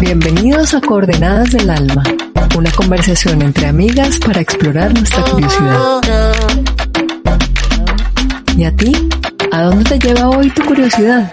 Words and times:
Bienvenidos 0.00 0.74
a 0.74 0.80
Coordenadas 0.80 1.50
del 1.50 1.68
Alma, 1.68 2.04
una 2.56 2.70
conversación 2.70 3.42
entre 3.42 3.66
amigas 3.66 4.20
para 4.24 4.40
explorar 4.40 4.94
nuestra 4.94 5.24
curiosidad. 5.24 6.00
¿Y 8.56 8.64
a 8.64 8.76
ti? 8.76 8.92
¿A 9.50 9.62
dónde 9.62 9.84
te 9.84 9.98
lleva 9.98 10.30
hoy 10.30 10.50
tu 10.50 10.64
curiosidad? 10.64 11.32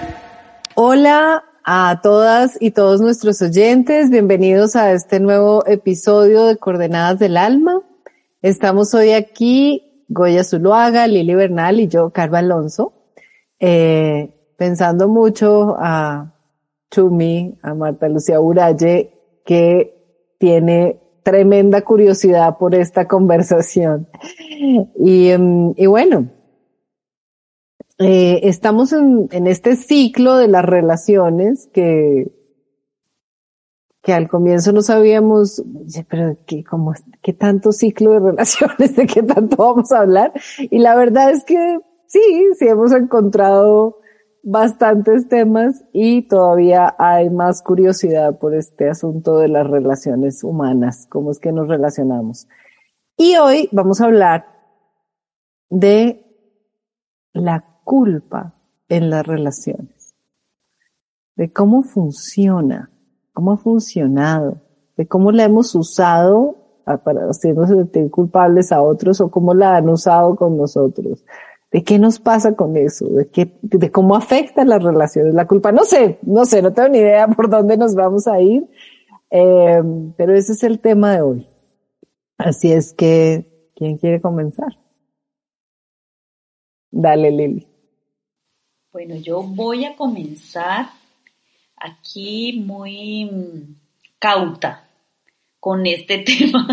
Hola 0.74 1.44
a 1.64 2.00
todas 2.02 2.58
y 2.60 2.72
todos 2.72 3.02
nuestros 3.02 3.40
oyentes, 3.44 4.10
bienvenidos 4.10 4.76
a 4.76 4.92
este 4.94 5.20
nuevo 5.20 5.64
episodio 5.68 6.46
de 6.46 6.58
Coordenadas 6.58 7.20
del 7.20 7.38
Alma. 7.38 7.82
Estamos 8.42 8.96
hoy 8.96 9.12
aquí, 9.12 10.06
Goya 10.10 10.44
Zuluaga, 10.44 11.06
Lili 11.06 11.36
Bernal 11.36 11.80
y 11.80 11.88
yo, 11.88 12.10
Carva 12.10 12.40
Alonso, 12.40 12.94
eh, 13.60 14.36
pensando 14.58 15.08
mucho 15.08 15.76
a 15.80 16.35
Chumi, 16.92 17.58
a 17.62 17.74
Marta 17.74 18.08
Lucía 18.10 18.40
Uralle, 18.40 19.14
que 19.46 19.96
tiene 20.38 21.02
tremenda 21.24 21.82
curiosidad 21.82 22.58
por 22.58 22.76
esta 22.76 23.08
conversación. 23.08 24.08
Y, 24.96 25.30
em, 25.30 25.74
y 25.76 25.88
bueno, 25.88 26.30
eh, 27.98 28.42
estamos 28.44 28.94
en, 28.94 29.28
en, 29.32 29.48
este 29.48 29.76
ciclo 29.76 30.38
de 30.38 30.48
las 30.48 30.66
relaciones 30.66 31.68
que, 31.74 32.32
que 34.02 34.14
al 34.14 34.28
comienzo 34.28 34.72
no 34.72 34.82
sabíamos, 34.82 35.64
pero 36.10 36.38
¿qué, 36.46 36.64
cómo, 36.64 36.94
¿qué 37.22 37.34
tanto 37.34 37.72
ciclo 37.72 38.12
de 38.12 38.20
relaciones? 38.20 38.96
¿De 38.96 39.08
qué 39.08 39.24
tanto 39.24 39.56
vamos 39.58 39.92
a 39.92 40.02
hablar? 40.02 40.32
Y 40.60 40.78
la 40.78 40.96
verdad 40.96 41.32
es 41.32 41.44
que 41.44 41.80
sí, 42.06 42.20
sí 42.60 42.68
hemos 42.68 42.92
encontrado 42.92 44.00
bastantes 44.46 45.28
temas 45.28 45.84
y 45.92 46.22
todavía 46.28 46.96
hay 47.00 47.32
más 47.32 47.64
curiosidad 47.64 48.38
por 48.38 48.54
este 48.54 48.88
asunto 48.88 49.40
de 49.40 49.48
las 49.48 49.68
relaciones 49.68 50.44
humanas, 50.44 51.08
cómo 51.10 51.32
es 51.32 51.40
que 51.40 51.52
nos 51.52 51.68
relacionamos. 51.68 52.48
Y 53.18 53.38
hoy 53.38 53.70
vamos 53.72 54.00
a 54.00 54.06
hablar 54.06 54.46
de 55.72 56.24
la 57.34 57.66
culpa 57.84 58.54
en 58.88 59.10
las 59.10 59.26
relaciones, 59.26 60.14
de 61.36 61.52
cómo 61.52 61.82
funciona, 61.82 62.92
cómo 63.34 63.54
ha 63.54 63.58
funcionado, 63.58 64.62
de 64.96 65.08
cómo 65.08 65.32
la 65.32 65.46
hemos 65.46 65.74
usado 65.74 66.84
para 67.04 67.28
hacernos 67.28 67.70
sentir 67.70 68.12
culpables 68.12 68.72
a 68.72 68.84
otros 68.84 69.20
o 69.22 69.32
cómo 69.32 69.56
la 69.56 69.76
han 69.76 69.90
usado 69.90 70.36
con 70.36 70.56
nosotros 70.56 71.26
de 71.72 71.84
qué 71.84 72.00
nos 72.00 72.20
pasa 72.20 72.56
con 72.56 72.78
eso, 72.78 73.06
de 73.06 73.28
qué, 73.28 73.58
de 73.62 73.92
cómo 73.92 74.16
afecta 74.16 74.64
las 74.64 74.82
relaciones, 74.84 75.34
la 75.34 75.48
culpa. 75.48 75.72
No 75.72 75.84
sé, 75.84 76.20
no 76.22 76.46
sé, 76.46 76.62
no 76.62 76.74
tengo 76.74 76.90
ni 76.90 77.00
idea 77.00 77.28
por 77.36 77.50
dónde 77.50 77.78
nos 77.78 77.96
vamos 77.96 78.28
a 78.28 78.40
ir, 78.40 78.68
eh, 79.32 79.82
pero 80.18 80.36
ese 80.36 80.54
es 80.54 80.64
el 80.64 80.80
tema 80.80 81.14
de 81.16 81.22
hoy. 81.22 81.50
Así 82.38 82.72
es 82.72 82.94
que, 82.94 83.72
¿quién 83.76 83.98
quiere 83.98 84.22
comenzar? 84.22 84.78
Dale, 86.92 87.32
Lili. 87.32 87.68
Bueno, 88.92 89.16
yo 89.16 89.44
voy 89.44 89.84
a 89.84 89.98
comenzar 89.98 90.88
aquí 91.76 92.64
muy 92.66 93.30
cauta 94.20 94.88
con 95.60 95.86
este 95.86 96.20
tema. 96.26 96.68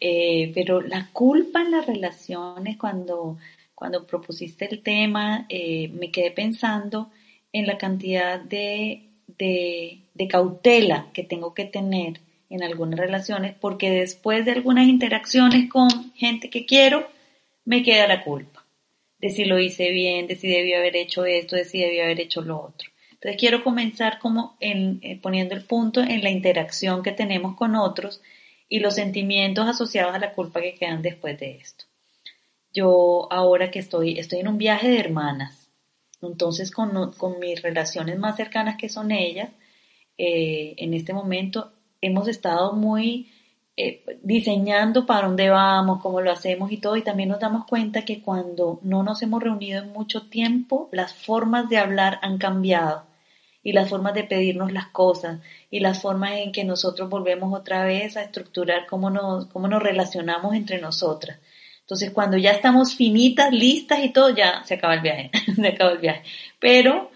eh, 0.00 0.50
pero 0.54 0.80
la 0.80 1.10
culpa 1.12 1.60
en 1.60 1.72
las 1.72 1.86
relaciones 1.86 2.78
cuando 2.78 3.36
cuando 3.82 4.06
propusiste 4.06 4.68
el 4.70 4.80
tema, 4.80 5.44
eh, 5.48 5.88
me 5.88 6.12
quedé 6.12 6.30
pensando 6.30 7.10
en 7.52 7.66
la 7.66 7.78
cantidad 7.78 8.38
de, 8.38 9.08
de, 9.26 10.28
cautela 10.28 11.08
que 11.12 11.24
tengo 11.24 11.52
que 11.52 11.64
tener 11.64 12.20
en 12.48 12.62
algunas 12.62 13.00
relaciones, 13.00 13.56
porque 13.60 13.90
después 13.90 14.44
de 14.44 14.52
algunas 14.52 14.86
interacciones 14.86 15.68
con 15.68 16.14
gente 16.14 16.48
que 16.48 16.64
quiero, 16.64 17.08
me 17.64 17.82
queda 17.82 18.06
la 18.06 18.22
culpa 18.22 18.64
de 19.18 19.30
si 19.30 19.46
lo 19.46 19.58
hice 19.58 19.90
bien, 19.90 20.28
de 20.28 20.36
si 20.36 20.46
debí 20.46 20.74
haber 20.74 20.94
hecho 20.94 21.24
esto, 21.24 21.56
de 21.56 21.64
si 21.64 21.80
debí 21.80 21.98
haber 21.98 22.20
hecho 22.20 22.40
lo 22.40 22.60
otro. 22.60 22.88
Entonces 23.14 23.36
quiero 23.36 23.64
comenzar 23.64 24.20
como 24.20 24.56
en, 24.60 25.00
eh, 25.02 25.18
poniendo 25.20 25.56
el 25.56 25.64
punto 25.64 26.02
en 26.02 26.22
la 26.22 26.30
interacción 26.30 27.02
que 27.02 27.10
tenemos 27.10 27.56
con 27.56 27.74
otros 27.74 28.22
y 28.68 28.78
los 28.78 28.94
sentimientos 28.94 29.66
asociados 29.66 30.14
a 30.14 30.20
la 30.20 30.34
culpa 30.34 30.60
que 30.60 30.76
quedan 30.76 31.02
después 31.02 31.36
de 31.40 31.56
esto 31.56 31.86
yo 32.72 33.28
ahora 33.30 33.70
que 33.70 33.78
estoy, 33.78 34.18
estoy 34.18 34.40
en 34.40 34.48
un 34.48 34.58
viaje 34.58 34.88
de 34.88 35.00
hermanas, 35.00 35.70
entonces 36.20 36.70
con, 36.70 37.12
con 37.12 37.38
mis 37.40 37.62
relaciones 37.62 38.18
más 38.18 38.36
cercanas 38.36 38.76
que 38.76 38.88
son 38.88 39.10
ellas, 39.10 39.50
eh, 40.18 40.74
en 40.78 40.94
este 40.94 41.12
momento 41.12 41.72
hemos 42.00 42.28
estado 42.28 42.72
muy 42.72 43.30
eh, 43.76 44.04
diseñando 44.22 45.06
para 45.06 45.26
dónde 45.26 45.48
vamos, 45.48 46.02
cómo 46.02 46.20
lo 46.20 46.30
hacemos 46.30 46.70
y 46.72 46.76
todo, 46.76 46.96
y 46.96 47.02
también 47.02 47.30
nos 47.30 47.40
damos 47.40 47.64
cuenta 47.64 48.04
que 48.04 48.20
cuando 48.20 48.78
no 48.82 49.02
nos 49.02 49.22
hemos 49.22 49.42
reunido 49.42 49.82
en 49.82 49.92
mucho 49.92 50.28
tiempo, 50.28 50.88
las 50.92 51.14
formas 51.14 51.68
de 51.70 51.78
hablar 51.78 52.18
han 52.22 52.38
cambiado 52.38 53.04
y 53.62 53.72
las 53.72 53.88
formas 53.88 54.14
de 54.14 54.24
pedirnos 54.24 54.72
las 54.72 54.88
cosas 54.88 55.40
y 55.70 55.80
las 55.80 56.02
formas 56.02 56.32
en 56.32 56.52
que 56.52 56.64
nosotros 56.64 57.08
volvemos 57.08 57.58
otra 57.58 57.84
vez 57.84 58.16
a 58.16 58.22
estructurar 58.22 58.86
cómo 58.86 59.08
nos, 59.08 59.46
cómo 59.46 59.68
nos 59.68 59.82
relacionamos 59.82 60.54
entre 60.54 60.80
nosotras. 60.80 61.38
Entonces, 61.82 62.10
cuando 62.10 62.36
ya 62.36 62.52
estamos 62.52 62.94
finitas, 62.94 63.52
listas 63.52 64.04
y 64.04 64.10
todo, 64.10 64.30
ya 64.30 64.62
se 64.64 64.74
acaba 64.74 64.94
el 64.94 65.00
viaje, 65.00 65.30
se 65.54 65.68
acaba 65.68 65.92
el 65.92 65.98
viaje. 65.98 66.22
Pero 66.58 67.10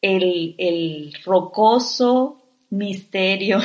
el, 0.00 0.54
el 0.58 1.14
rocoso 1.24 2.42
misterio 2.70 3.60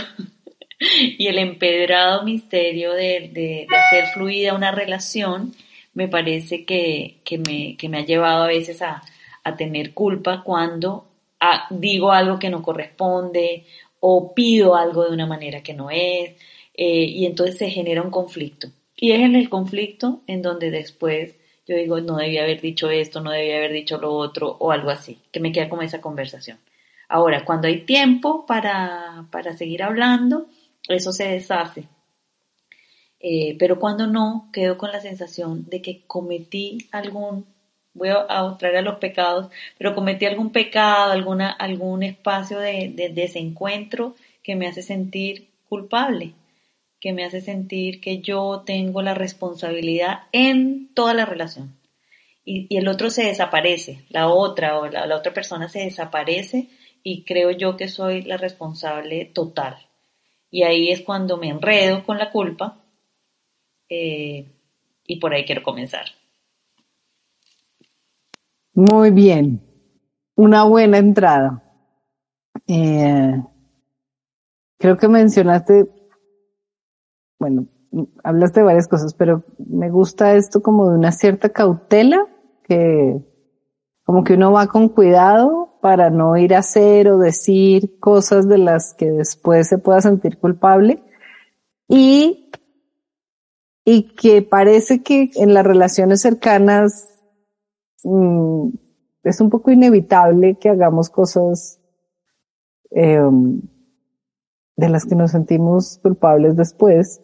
y 1.17 1.27
el 1.27 1.39
empedrado 1.39 2.23
misterio 2.23 2.93
de, 2.93 3.29
de, 3.33 3.67
hacer 3.75 4.07
fluida 4.13 4.53
una 4.53 4.71
relación, 4.71 5.53
me 5.93 6.07
parece 6.07 6.65
que, 6.65 7.21
que, 7.23 7.37
me, 7.37 7.75
que 7.77 7.89
me 7.89 7.99
ha 7.99 8.05
llevado 8.05 8.43
a 8.43 8.47
veces 8.47 8.81
a, 8.81 9.01
a 9.43 9.55
tener 9.55 9.93
culpa 9.93 10.43
cuando 10.43 11.07
digo 11.69 12.11
algo 12.11 12.39
que 12.39 12.49
no 12.49 12.61
corresponde 12.61 13.65
o 13.99 14.33
pido 14.33 14.75
algo 14.75 15.05
de 15.05 15.13
una 15.13 15.25
manera 15.25 15.61
que 15.63 15.73
no 15.73 15.89
es, 15.89 16.35
eh, 16.73 17.03
y 17.03 17.25
entonces 17.25 17.57
se 17.57 17.69
genera 17.69 18.01
un 18.01 18.11
conflicto. 18.11 18.67
Y 18.97 19.11
es 19.13 19.21
en 19.21 19.35
el 19.35 19.49
conflicto 19.49 20.21
en 20.27 20.41
donde 20.41 20.71
después 20.71 21.35
yo 21.67 21.75
digo, 21.75 21.99
no 21.99 22.15
debía 22.15 22.43
haber 22.43 22.61
dicho 22.61 22.89
esto, 22.89 23.19
no 23.19 23.31
debía 23.31 23.57
haber 23.57 23.73
dicho 23.73 23.97
lo 23.97 24.13
otro 24.13 24.55
o 24.59 24.71
algo 24.71 24.89
así, 24.89 25.19
que 25.31 25.41
me 25.41 25.51
queda 25.51 25.67
como 25.67 25.81
esa 25.81 25.99
conversación. 25.99 26.57
Ahora, 27.09 27.43
cuando 27.43 27.67
hay 27.67 27.81
tiempo 27.81 28.45
para, 28.45 29.25
para 29.31 29.53
seguir 29.53 29.83
hablando, 29.83 30.47
eso 30.87 31.11
se 31.11 31.25
deshace. 31.25 31.83
Eh, 33.19 33.57
pero 33.59 33.79
cuando 33.79 34.07
no, 34.07 34.49
quedo 34.53 34.77
con 34.77 34.91
la 34.91 35.01
sensación 35.01 35.65
de 35.69 35.81
que 35.81 36.03
cometí 36.07 36.87
algún, 36.91 37.45
voy 37.93 38.09
a 38.09 38.55
traer 38.57 38.77
a 38.77 38.81
los 38.81 38.99
pecados, 38.99 39.49
pero 39.77 39.93
cometí 39.93 40.25
algún 40.25 40.51
pecado, 40.51 41.11
alguna, 41.11 41.51
algún 41.51 42.03
espacio 42.03 42.59
de, 42.59 42.93
de 42.95 43.09
desencuentro 43.09 44.15
que 44.41 44.55
me 44.55 44.67
hace 44.67 44.83
sentir 44.83 45.49
culpable 45.67 46.33
que 46.99 47.13
me 47.13 47.23
hace 47.23 47.41
sentir 47.41 48.01
que 48.01 48.19
yo 48.19 48.63
tengo 48.65 49.01
la 49.01 49.13
responsabilidad 49.13 50.21
en 50.31 50.93
toda 50.93 51.13
la 51.13 51.25
relación. 51.25 51.77
Y, 52.43 52.75
el 52.77 52.87
otro 52.87 53.09
se 53.09 53.25
desaparece, 53.25 54.05
la 54.09 54.29
otra 54.29 54.79
o 54.79 54.87
la, 54.87 55.15
otra 55.15 55.33
persona 55.33 55.67
se 55.69 55.79
desaparece 55.79 56.69
y 57.03 57.23
creo 57.23 57.51
yo 57.51 57.77
que 57.77 57.87
soy 57.87 58.21
la 58.21 58.37
responsable 58.37 59.25
total. 59.25 59.77
Y 60.49 60.63
ahí 60.63 60.89
es 60.89 61.01
cuando 61.01 61.37
me 61.37 61.49
enredo 61.49 62.03
con 62.05 62.17
la 62.17 62.31
culpa 62.31 62.81
eh, 63.89 64.45
y 65.05 65.19
por 65.19 65.33
ahí 65.33 65.45
quiero 65.45 65.61
comenzar. 65.61 66.05
Muy 68.73 69.11
bien, 69.11 69.61
una 70.35 70.63
buena 70.63 70.99
entrada. 70.99 71.63
Eh, 72.67 73.41
creo 74.77 74.97
que 74.97 75.07
mencionaste 75.07 75.96
bueno, 77.39 77.67
hablaste 78.23 78.61
de 78.61 78.65
varias 78.65 78.87
cosas, 78.87 79.13
pero 79.13 79.43
me 79.57 79.89
gusta 79.89 80.35
esto 80.35 80.61
como 80.61 80.89
de 80.89 80.97
una 80.97 81.11
cierta 81.11 81.49
cautela, 81.49 82.25
que 82.63 83.21
como 84.03 84.23
que 84.23 84.33
uno 84.33 84.51
va 84.51 84.67
con 84.67 84.89
cuidado 84.89 85.79
para 85.81 86.09
no 86.09 86.37
ir 86.37 86.55
a 86.55 86.59
hacer 86.59 87.09
o 87.09 87.17
decir 87.17 87.99
cosas 87.99 88.47
de 88.47 88.57
las 88.57 88.93
que 88.93 89.11
después 89.11 89.67
se 89.67 89.77
pueda 89.77 90.01
sentir 90.01 90.37
culpable. 90.39 91.03
Y, 91.87 92.51
y 93.85 94.15
que 94.15 94.41
parece 94.41 95.01
que 95.01 95.29
en 95.35 95.53
las 95.53 95.65
relaciones 95.65 96.21
cercanas 96.21 97.09
mm, 98.03 98.69
es 99.23 99.39
un 99.39 99.49
poco 99.49 99.71
inevitable 99.71 100.57
que 100.59 100.69
hagamos 100.69 101.09
cosas 101.09 101.79
eh, 102.91 103.21
de 104.75 104.89
las 104.89 105.05
que 105.05 105.15
nos 105.15 105.31
sentimos 105.31 105.99
culpables 106.01 106.55
después 106.55 107.21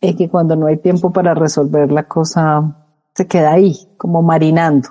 es 0.00 0.16
que 0.16 0.28
cuando 0.28 0.56
no 0.56 0.66
hay 0.66 0.78
tiempo 0.78 1.12
para 1.12 1.34
resolver 1.34 1.90
la 1.90 2.06
cosa, 2.06 2.86
se 3.14 3.26
queda 3.26 3.52
ahí, 3.52 3.74
como 3.96 4.22
marinando. 4.22 4.88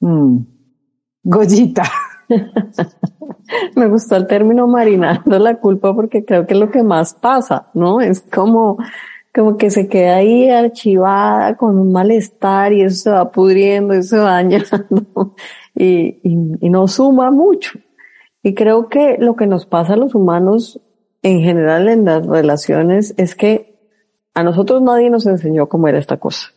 Mm. 0.00 0.38
Goyita. 1.22 1.84
Me 3.76 3.86
gustó 3.88 4.16
el 4.16 4.26
término 4.26 4.66
marinando 4.66 5.38
la 5.38 5.56
culpa 5.60 5.94
porque 5.94 6.24
creo 6.24 6.46
que 6.46 6.54
es 6.54 6.60
lo 6.60 6.70
que 6.70 6.82
más 6.82 7.14
pasa, 7.14 7.70
¿no? 7.74 8.00
Es 8.00 8.20
como, 8.20 8.78
como 9.34 9.56
que 9.56 9.70
se 9.70 9.88
queda 9.88 10.16
ahí 10.16 10.50
archivada 10.50 11.56
con 11.56 11.78
un 11.78 11.92
malestar 11.92 12.72
y 12.72 12.82
eso 12.82 12.96
se 12.96 13.10
va 13.10 13.30
pudriendo 13.30 13.94
y 13.94 14.02
se 14.02 14.18
va 14.18 14.32
dañando 14.42 15.34
y, 15.74 16.20
y 16.22 16.70
no 16.70 16.88
suma 16.88 17.30
mucho. 17.30 17.78
Y 18.42 18.54
creo 18.54 18.88
que 18.88 19.16
lo 19.18 19.36
que 19.36 19.46
nos 19.46 19.64
pasa 19.64 19.94
a 19.94 19.96
los 19.96 20.14
humanos 20.14 20.80
en 21.24 21.40
general 21.40 21.88
en 21.88 22.04
las 22.04 22.24
relaciones 22.26 23.14
es 23.16 23.34
que 23.34 23.74
a 24.34 24.44
nosotros 24.44 24.82
nadie 24.82 25.08
nos 25.08 25.26
enseñó 25.26 25.68
cómo 25.68 25.88
era 25.88 25.98
esta 25.98 26.18
cosa. 26.18 26.52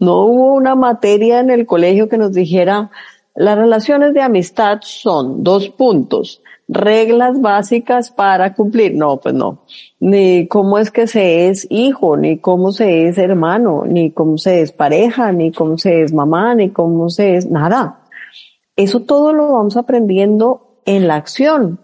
No 0.00 0.26
hubo 0.26 0.54
una 0.54 0.74
materia 0.74 1.38
en 1.38 1.48
el 1.48 1.64
colegio 1.64 2.08
que 2.08 2.18
nos 2.18 2.32
dijera, 2.32 2.90
las 3.36 3.56
relaciones 3.56 4.12
de 4.12 4.20
amistad 4.20 4.78
son 4.82 5.44
dos 5.44 5.68
puntos, 5.68 6.42
reglas 6.66 7.40
básicas 7.40 8.10
para 8.10 8.54
cumplir. 8.54 8.96
No, 8.96 9.18
pues 9.18 9.32
no. 9.32 9.62
Ni 10.00 10.48
cómo 10.48 10.78
es 10.78 10.90
que 10.90 11.06
se 11.06 11.48
es 11.48 11.64
hijo, 11.70 12.16
ni 12.16 12.38
cómo 12.38 12.72
se 12.72 13.06
es 13.06 13.16
hermano, 13.16 13.84
ni 13.86 14.10
cómo 14.10 14.38
se 14.38 14.60
es 14.60 14.72
pareja, 14.72 15.30
ni 15.30 15.52
cómo 15.52 15.78
se 15.78 16.02
es 16.02 16.12
mamá, 16.12 16.56
ni 16.56 16.70
cómo 16.70 17.10
se 17.10 17.36
es 17.36 17.48
nada. 17.48 18.00
Eso 18.74 19.02
todo 19.02 19.32
lo 19.32 19.52
vamos 19.52 19.76
aprendiendo 19.76 20.80
en 20.84 21.06
la 21.06 21.14
acción. 21.14 21.78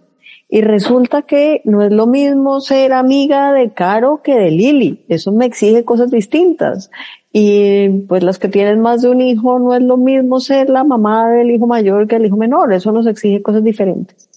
Y 0.53 0.63
resulta 0.63 1.23
que 1.23 1.63
no 1.65 1.81
es 1.81 1.93
lo 1.93 2.09
mismo 2.09 2.61
ser 2.61 2.93
amiga 2.93 3.53
de 3.53 3.73
Caro 3.73 4.21
que 4.21 4.35
de 4.35 4.51
Lili. 4.51 5.05
Eso 5.09 5.31
me 5.31 5.47
exige 5.47 5.85
cosas 5.85 6.11
distintas. 6.11 6.91
Y 7.33 7.89
pues 8.09 8.25
las 8.25 8.41
que 8.41 8.49
tienen 8.49 8.81
más 8.81 9.03
de 9.03 9.11
un 9.11 9.21
hijo 9.21 9.61
no 9.61 9.75
es 9.75 9.83
lo 9.83 9.97
mismo 9.97 10.41
ser 10.41 10.69
la 10.69 10.83
mamá 10.83 11.31
del 11.31 11.53
hijo 11.53 11.69
mayor 11.69 12.09
que 12.09 12.17
el 12.17 12.27
hijo 12.27 12.37
menor. 12.37 12.73
Eso 12.73 12.91
nos 12.91 13.07
exige 13.07 13.43
cosas 13.43 13.63
diferentes. 13.63 14.29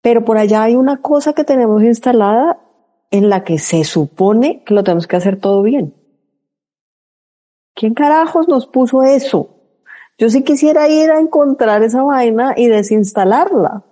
Pero 0.00 0.24
por 0.24 0.38
allá 0.38 0.62
hay 0.62 0.76
una 0.76 1.02
cosa 1.02 1.34
que 1.34 1.44
tenemos 1.44 1.82
instalada 1.82 2.58
en 3.10 3.28
la 3.28 3.44
que 3.44 3.58
se 3.58 3.84
supone 3.84 4.62
que 4.64 4.72
lo 4.72 4.82
tenemos 4.82 5.06
que 5.06 5.16
hacer 5.16 5.38
todo 5.38 5.62
bien. 5.62 5.92
¿Quién 7.74 7.92
carajos 7.92 8.48
nos 8.48 8.66
puso 8.66 9.02
eso? 9.02 9.50
Yo 10.16 10.30
sí 10.30 10.42
quisiera 10.42 10.88
ir 10.88 11.10
a 11.10 11.20
encontrar 11.20 11.82
esa 11.82 12.02
vaina 12.02 12.54
y 12.56 12.68
desinstalarla. 12.68 13.84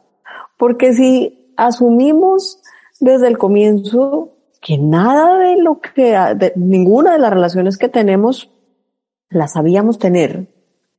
Porque 0.57 0.93
si 0.93 1.53
asumimos 1.57 2.61
desde 3.01 3.29
el 3.29 3.39
comienzo 3.39 4.31
que 4.61 4.79
nada 4.79 5.39
de 5.39 5.57
lo 5.57 5.81
que, 5.81 6.17
ninguna 6.57 7.13
de 7.13 7.19
las 7.19 7.33
relaciones 7.33 7.77
que 7.77 7.89
tenemos 7.89 8.51
las 9.29 9.53
sabíamos 9.53 9.99
tener, 9.99 10.47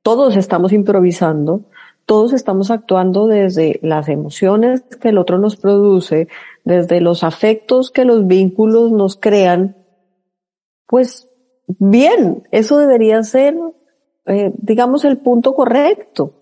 todos 0.04 0.36
estamos 0.38 0.72
improvisando, 0.72 1.62
todos 2.06 2.34
estamos 2.34 2.69
actuando 2.69 3.25
desde 3.25 3.80
las 3.81 4.07
emociones 4.10 4.84
que 5.02 5.10
el 5.10 5.18
otro 5.18 5.40
nos 5.40 5.56
produce, 5.56 6.28
desde 6.63 7.01
los 7.01 7.24
afectos 7.24 7.90
que 7.90 8.06
los 8.06 8.28
vínculos 8.28 8.92
nos 8.92 9.16
crean, 9.16 9.75
pues 10.86 11.28
bien, 11.68 12.48
eso 12.51 12.78
debería 12.78 13.24
ser, 13.24 13.58
eh, 14.28 14.51
digamos, 14.58 15.06
el 15.06 15.18
punto 15.18 15.56
correcto 15.56 16.34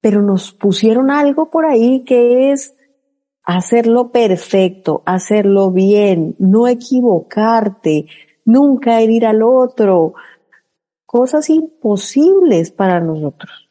pero 0.00 0.22
nos 0.22 0.52
pusieron 0.52 1.10
algo 1.10 1.50
por 1.50 1.66
ahí 1.66 2.04
que 2.04 2.52
es 2.52 2.74
hacerlo 3.42 4.10
perfecto, 4.10 5.02
hacerlo 5.06 5.70
bien, 5.70 6.36
no 6.38 6.68
equivocarte, 6.68 8.06
nunca 8.44 9.00
herir 9.00 9.26
al 9.26 9.42
otro, 9.42 10.14
cosas 11.06 11.50
imposibles 11.50 12.70
para 12.70 13.00
nosotros. 13.00 13.68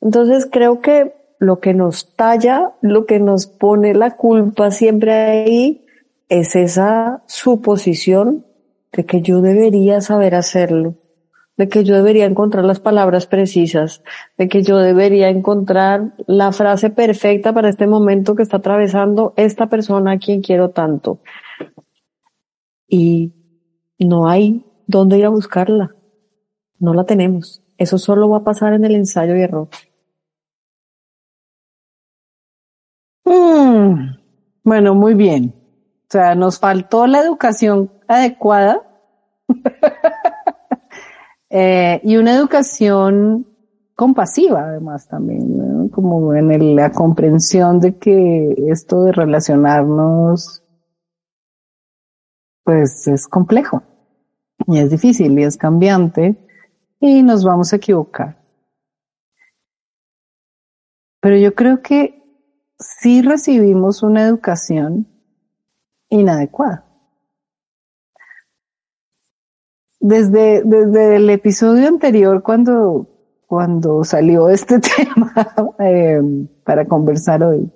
Entonces 0.00 0.48
creo 0.50 0.80
que 0.80 1.14
lo 1.38 1.60
que 1.60 1.74
nos 1.74 2.16
talla, 2.16 2.74
lo 2.80 3.06
que 3.06 3.18
nos 3.18 3.46
pone 3.46 3.94
la 3.94 4.16
culpa 4.16 4.70
siempre 4.70 5.12
ahí, 5.12 5.86
es 6.28 6.54
esa 6.54 7.22
suposición 7.26 8.46
de 8.92 9.06
que 9.06 9.22
yo 9.22 9.40
debería 9.40 10.00
saber 10.00 10.34
hacerlo, 10.34 10.94
de 11.60 11.68
que 11.68 11.84
yo 11.84 11.94
debería 11.94 12.24
encontrar 12.24 12.64
las 12.64 12.80
palabras 12.80 13.26
precisas, 13.26 14.02
de 14.38 14.48
que 14.48 14.62
yo 14.62 14.78
debería 14.78 15.28
encontrar 15.28 16.14
la 16.26 16.52
frase 16.52 16.88
perfecta 16.88 17.52
para 17.52 17.68
este 17.68 17.86
momento 17.86 18.34
que 18.34 18.42
está 18.42 18.56
atravesando 18.56 19.34
esta 19.36 19.68
persona 19.68 20.12
a 20.12 20.18
quien 20.18 20.40
quiero 20.40 20.70
tanto. 20.70 21.20
Y 22.88 23.34
no 23.98 24.26
hay 24.26 24.64
dónde 24.86 25.18
ir 25.18 25.26
a 25.26 25.28
buscarla. 25.28 25.94
No 26.78 26.94
la 26.94 27.04
tenemos. 27.04 27.62
Eso 27.76 27.98
solo 27.98 28.30
va 28.30 28.38
a 28.38 28.44
pasar 28.44 28.72
en 28.72 28.86
el 28.86 28.94
ensayo 28.94 29.36
y 29.36 29.42
error. 29.42 29.68
Mm, 33.26 34.16
bueno, 34.64 34.94
muy 34.94 35.12
bien. 35.12 35.54
O 36.04 36.08
sea, 36.08 36.34
nos 36.34 36.58
faltó 36.58 37.06
la 37.06 37.20
educación 37.20 37.92
adecuada 38.08 38.80
Eh, 41.50 42.00
y 42.04 42.16
una 42.16 42.34
educación 42.34 43.46
compasiva 43.96 44.68
además 44.68 45.08
también, 45.08 45.88
como 45.88 46.32
en 46.32 46.76
la 46.76 46.90
comprensión 46.90 47.80
de 47.80 47.98
que 47.98 48.54
esto 48.68 49.02
de 49.02 49.12
relacionarnos 49.12 50.62
pues 52.64 53.08
es 53.08 53.26
complejo 53.26 53.82
y 54.66 54.78
es 54.78 54.90
difícil 54.90 55.38
y 55.38 55.42
es 55.42 55.56
cambiante 55.56 56.36
y 57.00 57.22
nos 57.22 57.44
vamos 57.44 57.72
a 57.72 57.76
equivocar. 57.76 58.40
Pero 61.20 61.36
yo 61.36 61.54
creo 61.54 61.82
que 61.82 62.22
sí 62.78 63.22
recibimos 63.22 64.02
una 64.02 64.22
educación 64.22 65.08
inadecuada. 66.08 66.89
Desde, 70.00 70.62
desde 70.64 71.16
el 71.16 71.30
episodio 71.30 71.86
anterior, 71.86 72.42
cuando, 72.42 73.06
cuando 73.46 74.02
salió 74.02 74.48
este 74.48 74.80
tema 75.06 75.32
eh, 75.78 76.20
para 76.64 76.86
conversar 76.86 77.44
hoy, 77.44 77.70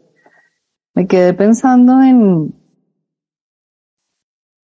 me 0.95 1.07
quedé 1.07 1.35
pensando 1.35 2.03
en, 2.03 2.55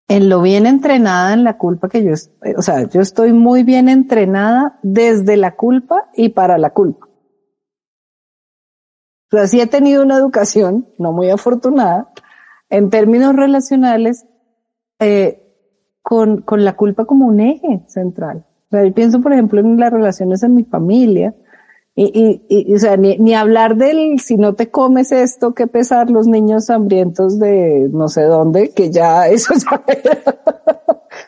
en 0.07 0.29
lo 0.29 0.41
bien 0.41 0.65
entrenada 0.65 1.33
en 1.33 1.43
la 1.43 1.57
culpa 1.57 1.89
que 1.89 2.03
yo, 2.03 2.13
o 2.57 2.61
sea, 2.61 2.89
yo 2.89 3.01
estoy 3.01 3.33
muy 3.33 3.63
bien 3.63 3.87
entrenada 3.87 4.79
desde 4.81 5.37
la 5.37 5.55
culpa 5.55 6.09
y 6.15 6.29
para 6.29 6.57
la 6.57 6.71
culpa. 6.71 7.07
O 9.31 9.35
sea, 9.35 9.47
sí 9.47 9.59
he 9.61 9.67
tenido 9.67 10.03
una 10.03 10.17
educación, 10.17 10.87
no 10.97 11.11
muy 11.11 11.29
afortunada, 11.29 12.11
en 12.69 12.89
términos 12.89 13.35
relacionales, 13.35 14.25
eh, 14.99 15.42
con, 16.03 16.41
con 16.41 16.63
la 16.63 16.75
culpa 16.75 17.05
como 17.05 17.25
un 17.25 17.39
eje 17.39 17.81
central. 17.87 18.45
O 18.67 18.69
sea, 18.69 18.85
yo 18.85 18.93
pienso, 18.93 19.21
por 19.21 19.33
ejemplo, 19.33 19.59
en 19.61 19.79
las 19.79 19.91
relaciones 19.91 20.43
en 20.43 20.53
mi 20.53 20.65
familia, 20.65 21.33
y, 21.95 22.05
y, 22.49 22.71
y, 22.71 22.73
o 22.73 22.79
sea, 22.79 22.97
ni, 22.97 23.17
ni 23.19 23.35
hablar 23.35 23.77
del 23.77 24.19
si 24.19 24.35
no 24.35 24.55
te 24.55 24.71
comes 24.71 25.11
esto, 25.11 25.53
que 25.53 25.67
pesar 25.67 26.09
los 26.09 26.27
niños 26.27 26.71
hambrientos 26.71 27.37
de 27.37 27.87
no 27.91 28.07
sé 28.07 28.23
dónde, 28.23 28.71
que 28.71 28.89
ya 28.89 29.27
eso 29.29 29.53
es, 29.53 29.63
o 29.65 29.79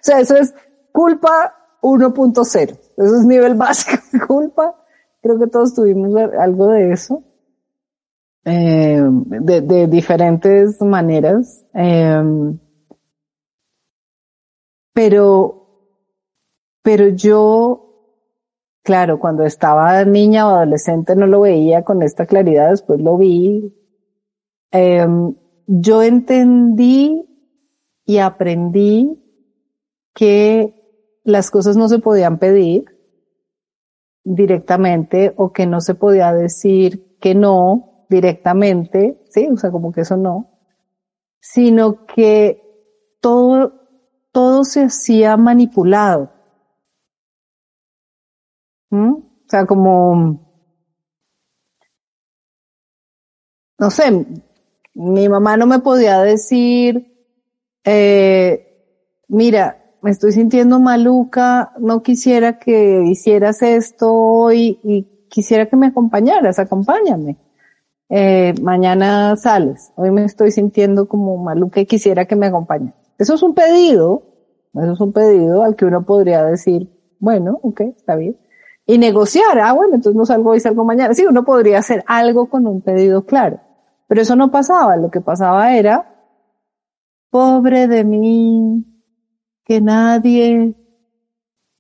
sea, 0.01 0.19
eso 0.19 0.35
es 0.35 0.53
culpa 0.91 1.53
1.0. 1.81 2.79
Eso 2.97 3.15
es 3.15 3.25
nivel 3.25 3.55
básico 3.55 4.01
de 4.11 4.19
culpa. 4.19 4.75
Creo 5.21 5.39
que 5.39 5.47
todos 5.47 5.73
tuvimos 5.73 6.15
algo 6.39 6.67
de 6.67 6.91
eso. 6.91 7.23
Eh, 8.43 9.01
de, 9.03 9.61
de 9.61 9.87
diferentes 9.87 10.81
maneras. 10.81 11.63
Eh, 11.73 12.55
pero, 14.95 15.67
pero 16.81 17.09
yo, 17.09 18.21
claro, 18.81 19.19
cuando 19.19 19.43
estaba 19.43 20.05
niña 20.05 20.47
o 20.47 20.55
adolescente 20.55 21.17
no 21.17 21.27
lo 21.27 21.41
veía 21.41 21.83
con 21.83 22.01
esta 22.01 22.25
claridad, 22.25 22.69
después 22.69 23.01
lo 23.01 23.17
vi. 23.17 23.75
Em, 24.71 25.35
yo 25.67 26.01
entendí 26.01 27.27
y 28.05 28.19
aprendí 28.19 29.21
que 30.13 31.19
las 31.25 31.51
cosas 31.51 31.75
no 31.75 31.89
se 31.89 31.99
podían 31.99 32.39
pedir 32.39 32.85
directamente 34.23 35.33
o 35.35 35.51
que 35.51 35.65
no 35.65 35.81
se 35.81 35.93
podía 35.93 36.31
decir 36.31 37.17
que 37.19 37.35
no 37.35 38.05
directamente, 38.09 39.21
sí, 39.27 39.49
o 39.51 39.57
sea, 39.57 39.71
como 39.71 39.91
que 39.91 40.01
eso 40.01 40.15
no, 40.15 40.57
sino 41.41 42.05
que 42.05 42.61
todo 43.19 43.84
todo 44.35 44.65
se 44.65 44.83
hacía 44.83 45.37
manipulado. 45.37 46.29
¿Mm? 48.89 49.13
O 49.13 49.47
sea, 49.47 49.65
como, 49.65 50.41
no 53.79 53.89
sé, 53.89 54.25
mi 54.93 55.29
mamá 55.29 55.55
no 55.55 55.67
me 55.67 55.79
podía 55.79 56.21
decir, 56.21 57.15
eh, 57.85 58.99
mira, 59.29 59.95
me 60.01 60.11
estoy 60.11 60.33
sintiendo 60.33 60.81
maluca, 60.81 61.71
no 61.79 62.03
quisiera 62.03 62.59
que 62.59 63.03
hicieras 63.05 63.61
esto 63.61 64.13
hoy 64.13 64.81
y 64.83 65.27
quisiera 65.29 65.67
que 65.69 65.77
me 65.77 65.87
acompañaras, 65.87 66.59
acompáñame. 66.59 67.37
Eh, 68.09 68.53
mañana 68.61 69.37
sales, 69.37 69.93
hoy 69.95 70.11
me 70.11 70.25
estoy 70.25 70.51
sintiendo 70.51 71.07
como 71.07 71.37
maluca 71.37 71.79
y 71.79 71.85
quisiera 71.85 72.25
que 72.25 72.35
me 72.35 72.47
acompañe. 72.47 72.93
Eso 73.17 73.35
es 73.35 73.43
un 73.43 73.53
pedido, 73.53 74.23
eso 74.73 74.91
es 74.91 74.99
un 74.99 75.13
pedido 75.13 75.63
al 75.63 75.75
que 75.75 75.85
uno 75.85 76.05
podría 76.05 76.43
decir, 76.43 76.89
bueno, 77.19 77.59
ok, 77.63 77.81
está 77.81 78.15
bien. 78.15 78.37
Y 78.85 78.97
negociar, 78.97 79.59
ah, 79.59 79.73
bueno, 79.73 79.95
entonces 79.95 80.17
no 80.17 80.25
salgo 80.25 80.51
hoy, 80.51 80.59
salgo 80.59 80.83
mañana. 80.83 81.13
Sí, 81.13 81.25
uno 81.25 81.43
podría 81.43 81.79
hacer 81.79 82.03
algo 82.07 82.49
con 82.49 82.67
un 82.67 82.81
pedido 82.81 83.25
claro. 83.25 83.59
Pero 84.07 84.21
eso 84.21 84.35
no 84.35 84.51
pasaba, 84.51 84.97
lo 84.97 85.09
que 85.09 85.21
pasaba 85.21 85.75
era, 85.75 86.15
pobre 87.31 87.87
de 87.87 88.03
mí, 88.03 88.85
que 89.63 89.81
nadie 89.81 90.75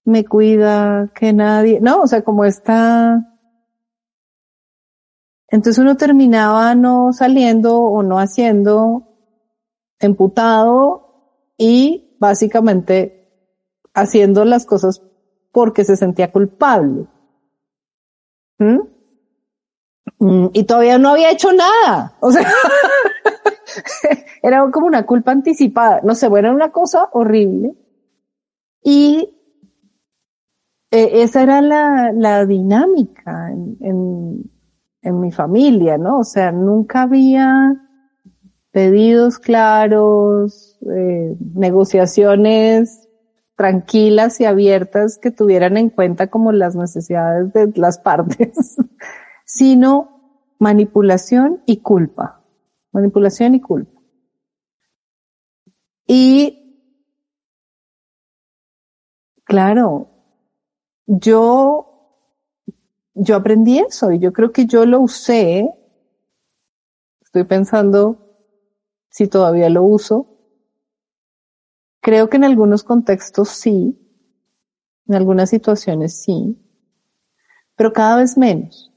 me 0.03 0.25
cuida, 0.25 1.11
que 1.13 1.33
nadie, 1.33 1.79
no, 1.81 2.01
o 2.01 2.07
sea, 2.07 2.23
como 2.23 2.45
está, 2.45 3.35
entonces 5.47 5.79
uno 5.81 5.95
terminaba 5.95 6.73
no 6.75 7.13
saliendo 7.13 7.79
o 7.79 8.03
no 8.03 8.19
haciendo 8.19 9.15
emputado 9.99 11.04
y 11.57 12.15
básicamente 12.19 13.25
haciendo 13.93 14.45
las 14.45 14.65
cosas 14.65 15.01
porque 15.51 15.83
se 15.85 15.95
sentía 15.95 16.31
culpable. 16.31 17.07
¿Mm? 18.59 18.79
Mm, 20.19 20.47
y 20.53 20.63
todavía 20.63 20.97
no 20.97 21.09
había 21.09 21.31
hecho 21.31 21.51
nada. 21.53 22.15
O 22.19 22.31
sea, 22.31 22.45
era 24.43 24.69
como 24.71 24.87
una 24.87 25.05
culpa 25.05 25.31
anticipada. 25.31 26.01
No 26.03 26.15
sé, 26.15 26.27
bueno, 26.27 26.49
era 26.49 26.55
una 26.55 26.71
cosa 26.71 27.09
horrible. 27.13 27.73
Y 28.83 29.35
eh, 30.91 31.23
esa 31.23 31.41
era 31.41 31.61
la, 31.61 32.11
la 32.13 32.45
dinámica 32.45 33.51
en, 33.51 33.77
en, 33.81 34.51
en 35.01 35.19
mi 35.19 35.31
familia, 35.31 35.97
¿no? 35.97 36.19
O 36.19 36.23
sea, 36.23 36.51
nunca 36.51 37.03
había 37.03 37.84
pedidos 38.75 39.39
claros, 39.39 40.77
eh, 40.93 41.37
negociaciones 41.55 43.07
tranquilas 43.55 44.41
y 44.41 44.45
abiertas 44.45 45.17
que 45.17 45.31
tuvieran 45.31 45.77
en 45.77 45.89
cuenta 45.89 46.27
como 46.27 46.51
las 46.51 46.75
necesidades 46.75 47.53
de 47.53 47.71
las 47.75 47.99
partes, 47.99 48.75
sino 49.45 50.51
manipulación 50.59 51.63
y 51.65 51.77
culpa. 51.77 52.43
Manipulación 52.91 53.55
y 53.55 53.61
culpa. 53.61 54.01
Y, 56.05 57.07
claro, 59.45 60.09
yo 61.07 61.93
yo 63.13 63.37
aprendí 63.37 63.79
eso 63.79 64.11
y 64.11 64.19
yo 64.19 64.33
creo 64.33 64.51
que 64.51 64.65
yo 64.65 64.85
lo 64.85 64.99
usé. 64.99 65.69
Estoy 67.21 67.45
pensando 67.45 68.24
si 69.15 69.27
todavía 69.27 69.69
lo 69.69 69.81
uso. 69.83 70.27
Creo 72.01 72.29
que 72.29 72.35
en 72.35 72.43
algunos 72.43 72.83
contextos 72.83 73.47
sí, 73.47 73.97
en 75.07 75.15
algunas 75.15 75.49
situaciones 75.49 76.21
sí, 76.21 76.61
pero 77.77 77.93
cada 77.93 78.17
vez 78.17 78.37
menos. 78.37 78.91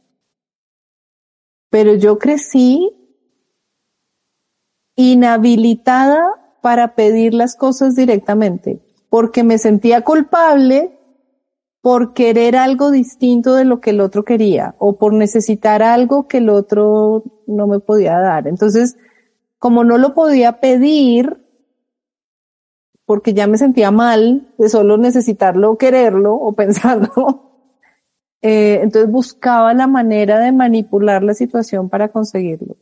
Pero 1.70 1.94
yo 1.94 2.18
crecí 2.18 2.90
inhabilitada 4.96 6.58
para 6.62 6.96
pedir 6.96 7.32
las 7.32 7.54
cosas 7.54 7.94
directamente, 7.94 8.82
porque 9.10 9.44
me 9.44 9.56
sentía 9.58 10.02
culpable 10.02 10.98
por 11.80 12.12
querer 12.12 12.56
algo 12.56 12.90
distinto 12.90 13.54
de 13.54 13.64
lo 13.64 13.80
que 13.80 13.90
el 13.90 14.00
otro 14.00 14.24
quería 14.24 14.74
o 14.78 14.98
por 14.98 15.14
necesitar 15.14 15.80
algo 15.80 16.26
que 16.26 16.38
el 16.38 16.48
otro 16.48 17.22
no 17.46 17.68
me 17.68 17.78
podía 17.78 18.18
dar. 18.18 18.48
Entonces, 18.48 18.96
como 19.58 19.84
no 19.84 19.98
lo 19.98 20.14
podía 20.14 20.60
pedir, 20.60 21.44
porque 23.04 23.32
ya 23.32 23.46
me 23.46 23.58
sentía 23.58 23.90
mal 23.90 24.48
de 24.58 24.68
solo 24.68 24.96
necesitarlo 24.98 25.72
o 25.72 25.78
quererlo 25.78 26.34
o 26.34 26.52
pensarlo, 26.56 27.52
eh, 28.42 28.80
entonces 28.82 29.10
buscaba 29.10 29.74
la 29.74 29.86
manera 29.86 30.38
de 30.38 30.52
manipular 30.52 31.22
la 31.22 31.34
situación 31.34 31.88
para 31.88 32.08
conseguirlo. 32.08 32.76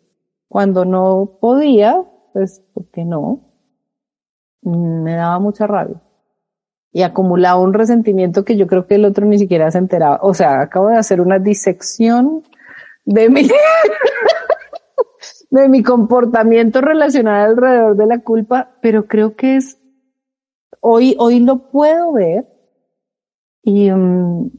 Cuando 0.49 0.85
no 0.85 1.39
podía, 1.41 2.05
pues, 2.33 2.63
¿por 2.73 2.87
qué 2.91 3.05
no? 3.05 3.41
Me 4.63 5.15
daba 5.15 5.39
mucha 5.39 5.67
rabia 5.67 6.01
y 6.93 7.03
acumulaba 7.03 7.61
un 7.61 7.75
resentimiento 7.75 8.43
que 8.45 8.57
yo 8.57 8.67
creo 8.67 8.87
que 8.87 8.95
el 8.95 9.05
otro 9.05 9.27
ni 9.27 9.39
siquiera 9.39 9.71
se 9.71 9.77
enteraba. 9.77 10.19
O 10.23 10.33
sea, 10.33 10.63
acabo 10.63 10.89
de 10.89 10.97
hacer 10.97 11.21
una 11.21 11.39
disección 11.39 12.43
de 13.05 13.29
mi, 13.29 13.43
de 15.51 15.69
mi 15.69 15.83
comportamiento 15.83 16.81
relacionado 16.81 17.51
alrededor 17.51 17.97
de 17.97 18.07
la 18.07 18.19
culpa, 18.21 18.77
pero 18.83 19.07
creo 19.07 19.37
que 19.37 19.57
es, 19.57 19.79
hoy, 20.81 21.17
hoy 21.19 21.41
lo 21.41 21.71
puedo 21.71 22.13
ver 22.13 22.47
y 23.63 23.91
um, 23.91 24.51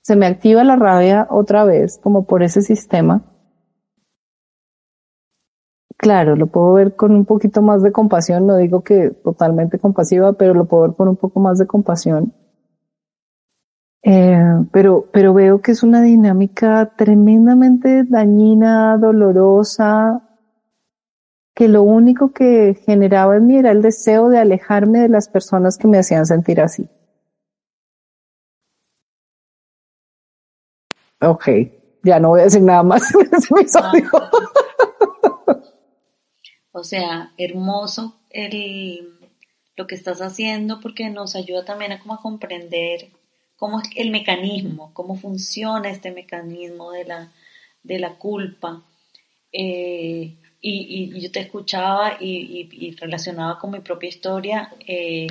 se 0.00 0.16
me 0.16 0.26
activa 0.26 0.64
la 0.64 0.76
rabia 0.76 1.26
otra 1.30 1.64
vez, 1.64 1.98
como 2.02 2.26
por 2.26 2.42
ese 2.42 2.62
sistema 2.62 3.34
claro, 6.04 6.36
lo 6.36 6.48
puedo 6.48 6.74
ver 6.74 6.96
con 6.96 7.12
un 7.12 7.24
poquito 7.24 7.62
más 7.62 7.82
de 7.82 7.90
compasión, 7.90 8.46
no 8.46 8.58
digo 8.58 8.82
que 8.82 9.08
totalmente 9.08 9.78
compasiva, 9.78 10.34
pero 10.34 10.52
lo 10.52 10.66
puedo 10.66 10.82
ver 10.82 10.96
con 10.96 11.08
un 11.08 11.16
poco 11.16 11.40
más 11.40 11.58
de 11.58 11.66
compasión. 11.66 12.34
Eh, 14.02 14.38
pero, 14.70 15.06
pero 15.14 15.32
veo 15.32 15.62
que 15.62 15.72
es 15.72 15.82
una 15.82 16.02
dinámica 16.02 16.92
tremendamente 16.94 18.04
dañina, 18.04 18.98
dolorosa, 18.98 20.33
que 21.54 21.68
lo 21.68 21.82
único 21.82 22.32
que 22.32 22.74
generaba 22.84 23.36
en 23.36 23.46
mí 23.46 23.56
era 23.56 23.70
el 23.70 23.80
deseo 23.80 24.28
de 24.28 24.38
alejarme 24.38 25.00
de 25.00 25.08
las 25.08 25.28
personas 25.28 25.78
que 25.78 25.86
me 25.86 25.98
hacían 25.98 26.26
sentir 26.26 26.60
así. 26.60 26.88
Ok, 31.20 31.48
ya 32.02 32.18
no 32.18 32.30
voy 32.30 32.40
a 32.40 32.44
decir 32.44 32.60
nada 32.60 32.82
más 32.82 33.14
en 33.14 33.20
este 33.32 33.54
episodio. 33.54 34.10
O 36.72 36.82
sea, 36.82 37.32
hermoso 37.38 38.16
el, 38.30 39.08
lo 39.76 39.86
que 39.86 39.94
estás 39.94 40.20
haciendo 40.20 40.80
porque 40.80 41.08
nos 41.08 41.36
ayuda 41.36 41.64
también 41.64 41.92
a, 41.92 42.00
como 42.00 42.14
a 42.14 42.20
comprender 42.20 43.12
cómo 43.56 43.80
es 43.80 43.88
el 43.94 44.10
mecanismo, 44.10 44.92
cómo 44.92 45.14
funciona 45.14 45.88
este 45.88 46.10
mecanismo 46.10 46.90
de 46.90 47.04
la, 47.04 47.32
de 47.84 47.98
la 48.00 48.16
culpa. 48.16 48.82
Eh, 49.52 50.34
y, 50.66 51.20
yo 51.20 51.30
te 51.30 51.40
escuchaba 51.40 52.16
y, 52.20 52.96
relacionaba 52.98 53.58
con 53.58 53.70
mi 53.70 53.80
propia 53.80 54.08
historia. 54.08 54.72
Eh, 54.86 55.26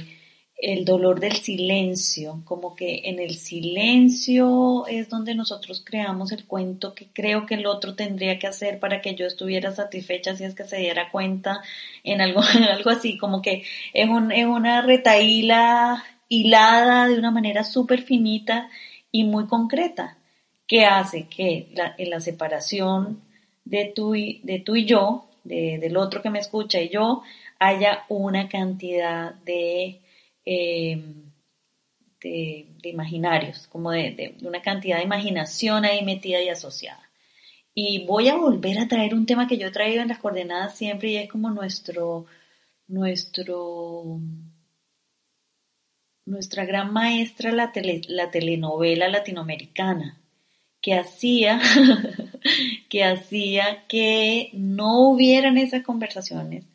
el 0.55 0.85
dolor 0.85 1.19
del 1.19 1.33
silencio, 1.33 2.41
como 2.45 2.75
que 2.75 3.01
en 3.05 3.19
el 3.19 3.35
silencio 3.35 4.85
es 4.87 5.09
donde 5.09 5.33
nosotros 5.33 5.83
creamos 5.83 6.31
el 6.31 6.45
cuento 6.45 6.93
que 6.93 7.07
creo 7.11 7.45
que 7.45 7.55
el 7.55 7.65
otro 7.65 7.95
tendría 7.95 8.39
que 8.39 8.47
hacer 8.47 8.79
para 8.79 9.01
que 9.01 9.15
yo 9.15 9.25
estuviera 9.25 9.73
satisfecha 9.73 10.35
si 10.35 10.43
es 10.45 10.55
que 10.55 10.63
se 10.63 10.77
diera 10.77 11.09
cuenta 11.11 11.61
en 12.03 12.21
algo, 12.21 12.41
algo 12.71 12.91
así, 12.91 13.17
como 13.17 13.41
que 13.41 13.63
es, 13.93 14.07
un, 14.07 14.31
es 14.31 14.45
una 14.45 14.81
retaíla 14.81 16.03
hilada 16.29 17.07
de 17.07 17.17
una 17.17 17.31
manera 17.31 17.63
súper 17.63 18.03
finita 18.03 18.69
y 19.11 19.23
muy 19.23 19.47
concreta, 19.47 20.17
que 20.67 20.85
hace 20.85 21.27
que 21.27 21.73
en 21.97 22.09
la 22.09 22.21
separación 22.21 23.19
de 23.65 23.91
tú 23.95 24.15
y, 24.15 24.41
de 24.43 24.59
tú 24.59 24.75
y 24.75 24.85
yo, 24.85 25.27
de, 25.43 25.77
del 25.79 25.97
otro 25.97 26.21
que 26.21 26.29
me 26.29 26.39
escucha 26.39 26.81
y 26.81 26.89
yo, 26.89 27.23
haya 27.59 28.05
una 28.09 28.47
cantidad 28.49 29.33
de 29.33 30.01
Em, 30.45 31.31
de, 32.21 32.89
imaginarios, 32.89 33.67
como 33.67 33.91
de, 33.91 34.37
una 34.43 34.61
cantidad 34.61 34.97
de 34.97 35.03
imaginación 35.03 35.85
ahí 35.85 36.03
metida 36.03 36.41
y 36.41 36.49
asociada. 36.49 37.09
Y 37.73 38.05
voy 38.05 38.29
a 38.29 38.35
volver 38.37 38.79
a 38.79 38.87
traer 38.87 39.13
un 39.13 39.25
tema 39.25 39.47
que 39.47 39.57
yo 39.57 39.67
he 39.67 39.71
traído 39.71 40.01
en 40.01 40.09
las 40.09 40.19
coordenadas 40.19 40.77
siempre 40.77 41.11
y 41.11 41.17
es 41.17 41.29
como 41.29 41.49
nuestro, 41.49 42.25
nuestro, 42.87 44.19
nuestra 46.25 46.65
gran 46.65 46.93
maestra, 46.93 47.51
la, 47.51 47.71
la 48.07 48.31
telenovela 48.31 49.09
latinoamericana, 49.09 50.21
que 50.81 50.93
hacía, 50.95 51.61
que 52.89 53.03
hacía 53.03 53.85
que 53.87 54.49
no 54.53 55.09
hubieran 55.09 55.57
esas 55.57 55.83
conversaciones 55.83 56.65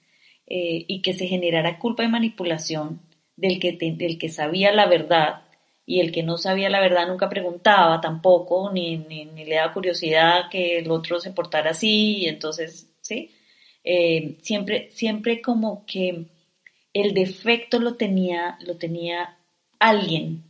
eh, 0.46 0.84
y 0.88 1.02
que 1.02 1.14
se 1.14 1.26
generara 1.26 1.78
culpa 1.78 2.04
y 2.04 2.08
manipulación 2.08 3.00
del 3.36 3.60
que, 3.60 3.72
del 3.72 4.18
que 4.18 4.28
sabía 4.28 4.72
la 4.72 4.86
verdad 4.86 5.42
y 5.88 6.00
el 6.00 6.12
que 6.12 6.22
no 6.22 6.36
sabía 6.36 6.68
la 6.68 6.80
verdad 6.80 7.08
nunca 7.08 7.30
preguntaba 7.30 7.98
tampoco, 8.02 8.70
ni, 8.70 8.98
ni, 8.98 9.24
le 9.24 9.54
daba 9.54 9.72
curiosidad 9.72 10.50
que 10.50 10.80
el 10.80 10.90
otro 10.90 11.18
se 11.18 11.30
portara 11.30 11.70
así, 11.70 12.18
y 12.18 12.26
entonces, 12.26 12.90
¿sí? 13.00 13.30
Eh, 13.84 14.36
siempre, 14.42 14.90
siempre 14.90 15.40
como 15.40 15.86
que 15.86 16.26
el 16.92 17.14
defecto 17.14 17.78
lo 17.78 17.94
tenía, 17.94 18.58
lo 18.66 18.76
tenía 18.76 19.38
alguien, 19.78 20.44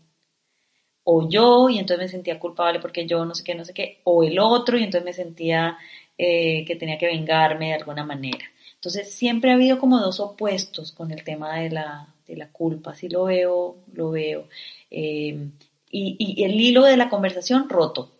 o 1.11 1.27
yo 1.27 1.71
y 1.71 1.79
entonces 1.79 2.05
me 2.05 2.09
sentía 2.11 2.39
culpable 2.39 2.81
porque 2.81 3.07
yo 3.07 3.25
no 3.25 3.35
sé 3.35 3.43
qué, 3.43 3.55
no 3.55 3.65
sé 3.65 3.73
qué, 3.73 4.01
o 4.05 4.23
el 4.23 4.39
otro 4.39 4.77
y 4.77 4.85
entonces 4.85 5.07
me 5.07 5.15
sentía 5.15 5.79
eh, 6.19 6.67
que 6.67 6.77
tenía 6.77 6.99
que 6.99 7.07
vengarme 7.07 7.69
de 7.69 7.75
alguna 7.77 8.05
manera. 8.05 8.45
Entonces 8.75 9.11
siempre 9.11 9.51
ha 9.51 9.55
habido 9.55 9.79
como 9.79 9.99
dos 10.01 10.21
opuestos 10.21 10.93
con 10.93 11.11
el 11.11 11.25
tema 11.25 11.61
de 11.61 11.71
la, 11.71 12.15
de 12.27 12.37
la 12.37 12.53
culpa, 12.53 12.95
si 12.95 13.09
lo 13.09 13.25
veo, 13.25 13.77
lo 13.95 14.11
veo. 14.11 14.49
Eh, 14.91 15.49
y, 15.91 16.17
y 16.19 16.45
el 16.45 16.61
hilo 16.61 16.85
de 16.85 16.99
la 16.99 17.09
conversación 17.09 17.71
roto, 17.71 18.13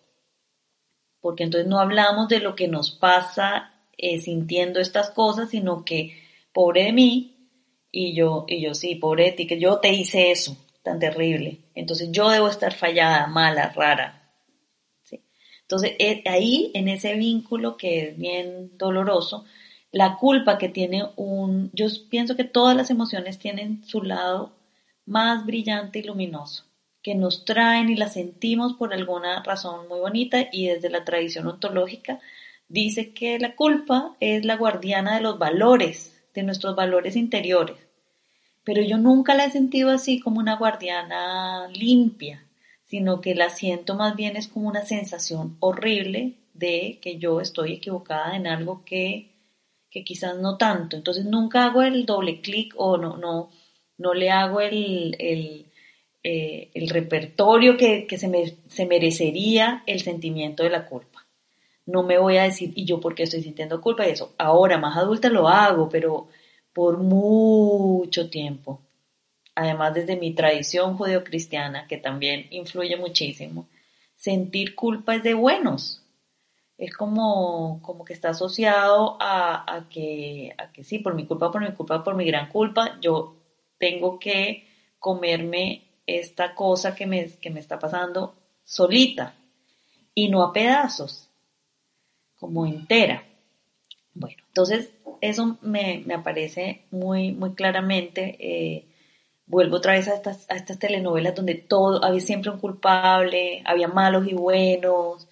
porque 1.21 1.43
entonces 1.43 1.69
no 1.69 1.77
hablamos 1.77 2.27
de 2.27 2.39
lo 2.39 2.55
que 2.55 2.67
nos 2.67 2.89
pasa 2.89 3.71
eh, 3.99 4.17
sintiendo 4.17 4.79
estas 4.79 5.11
cosas, 5.11 5.51
sino 5.51 5.85
que 5.85 6.17
pobre 6.51 6.85
de 6.85 6.93
mí, 6.93 7.35
y 7.91 8.15
yo, 8.15 8.45
y 8.47 8.61
yo 8.61 8.73
sí, 8.73 8.95
pobre 8.95 9.25
de 9.25 9.31
ti, 9.33 9.45
que 9.45 9.59
yo 9.59 9.77
te 9.77 9.93
hice 9.93 10.31
eso 10.31 10.57
tan 10.89 10.99
terrible. 10.99 11.59
Entonces 11.75 12.09
yo 12.11 12.29
debo 12.29 12.47
estar 12.47 12.73
fallada, 12.73 13.27
mala, 13.27 13.69
rara. 13.69 14.33
¿sí? 15.03 15.23
Entonces 15.61 15.91
eh, 15.99 16.23
ahí, 16.25 16.71
en 16.73 16.87
ese 16.87 17.13
vínculo 17.13 17.77
que 17.77 18.09
es 18.09 18.17
bien 18.17 18.75
doloroso, 18.75 19.45
la 19.91 20.17
culpa 20.17 20.57
que 20.57 20.67
tiene 20.67 21.03
un, 21.15 21.69
yo 21.73 21.85
pienso 22.09 22.35
que 22.35 22.43
todas 22.43 22.75
las 22.75 22.89
emociones 22.89 23.37
tienen 23.37 23.83
su 23.83 24.01
lado 24.01 24.55
más 25.05 25.45
brillante 25.45 25.99
y 25.99 26.03
luminoso, 26.03 26.65
que 27.03 27.13
nos 27.13 27.45
traen 27.45 27.89
y 27.89 27.95
las 27.95 28.13
sentimos 28.13 28.73
por 28.73 28.91
alguna 28.91 29.43
razón 29.43 29.87
muy 29.87 29.99
bonita 29.99 30.47
y 30.51 30.67
desde 30.67 30.89
la 30.89 31.05
tradición 31.05 31.45
ontológica 31.45 32.19
dice 32.67 33.13
que 33.13 33.37
la 33.37 33.55
culpa 33.55 34.15
es 34.19 34.43
la 34.43 34.55
guardiana 34.57 35.15
de 35.15 35.21
los 35.21 35.37
valores, 35.37 36.19
de 36.33 36.41
nuestros 36.41 36.75
valores 36.75 37.15
interiores. 37.15 37.77
Pero 38.69 38.83
yo 38.83 38.99
nunca 38.99 39.33
la 39.33 39.45
he 39.45 39.49
sentido 39.49 39.89
así 39.89 40.19
como 40.19 40.39
una 40.39 40.55
guardiana 40.55 41.67
limpia, 41.69 42.45
sino 42.85 43.19
que 43.19 43.33
la 43.33 43.49
siento 43.49 43.95
más 43.95 44.15
bien 44.15 44.37
es 44.37 44.47
como 44.47 44.67
una 44.67 44.85
sensación 44.85 45.57
horrible 45.59 46.35
de 46.53 46.99
que 47.01 47.17
yo 47.17 47.41
estoy 47.41 47.73
equivocada 47.73 48.35
en 48.35 48.45
algo 48.45 48.83
que, 48.85 49.31
que 49.89 50.03
quizás 50.03 50.37
no 50.37 50.57
tanto. 50.57 50.95
Entonces 50.95 51.25
nunca 51.25 51.65
hago 51.65 51.81
el 51.81 52.05
doble 52.05 52.41
clic 52.41 52.75
o 52.77 52.97
no, 52.97 53.17
no, 53.17 53.49
no 53.97 54.13
le 54.13 54.29
hago 54.29 54.61
el, 54.61 55.15
el, 55.17 55.65
eh, 56.21 56.69
repertorio 56.89 57.75
que, 57.75 58.05
que 58.05 58.19
se, 58.19 58.27
me, 58.27 58.53
se 58.67 58.85
merecería 58.85 59.81
el 59.87 60.01
sentimiento 60.01 60.61
de 60.61 60.69
la 60.69 60.85
culpa 60.85 61.25
no 61.87 62.03
me 62.03 62.19
voy 62.19 62.37
a 62.37 62.43
decir, 62.43 62.71
¿y 62.75 62.85
yo 62.85 62.99
por 62.99 63.15
qué 63.15 63.23
estoy 63.23 63.41
sintiendo 63.41 63.81
culpa? 63.81 64.07
Y 64.07 64.11
eso, 64.11 64.35
ahora 64.37 64.77
más 64.77 64.95
adulta 64.95 65.27
lo 65.29 65.47
hago, 65.47 65.89
pero 65.89 66.27
por 66.79 66.97
mucho 66.97 68.29
tiempo. 68.29 68.79
Además, 69.53 69.93
desde 69.93 70.15
mi 70.15 70.33
tradición 70.33 70.95
judeocristiana, 70.95 71.87
que 71.87 71.97
también 71.97 72.47
influye 72.51 72.95
muchísimo, 72.95 73.67
sentir 74.15 74.75
culpa 74.75 75.15
es 75.15 75.23
de 75.23 75.33
buenos. 75.33 76.01
Es 76.77 76.95
como, 76.95 77.81
como 77.81 78.05
que 78.05 78.13
está 78.13 78.29
asociado 78.29 79.17
a, 79.19 79.75
a, 79.75 79.89
que, 79.89 80.55
a 80.57 80.71
que 80.71 80.85
sí, 80.85 80.99
por 80.99 81.15
mi 81.15 81.25
culpa, 81.25 81.51
por 81.51 81.61
mi 81.61 81.75
culpa, 81.75 82.01
por 82.01 82.15
mi 82.15 82.23
gran 82.23 82.47
culpa, 82.47 82.97
yo 83.01 83.35
tengo 83.77 84.17
que 84.17 84.65
comerme 84.99 85.83
esta 86.07 86.55
cosa 86.55 86.95
que 86.95 87.07
me, 87.07 87.29
que 87.29 87.49
me 87.49 87.59
está 87.59 87.77
pasando 87.77 88.35
solita 88.63 89.35
y 90.15 90.29
no 90.29 90.43
a 90.43 90.53
pedazos 90.53 91.27
como 92.37 92.65
entera. 92.65 93.25
Bueno, 94.13 94.41
entonces 94.47 94.91
eso 95.21 95.57
me, 95.61 96.05
aparece 96.13 96.83
muy, 96.91 97.31
muy 97.31 97.53
claramente. 97.53 98.37
Eh, 98.39 98.85
vuelvo 99.45 99.77
otra 99.77 99.93
vez 99.93 100.07
a 100.07 100.15
estas, 100.15 100.45
a 100.49 100.55
estas 100.55 100.79
telenovelas 100.79 101.35
donde 101.35 101.55
todo, 101.55 102.03
había 102.03 102.21
siempre 102.21 102.51
un 102.51 102.59
culpable, 102.59 103.61
había 103.65 103.87
malos 103.87 104.27
y 104.27 104.33
buenos, 104.33 105.27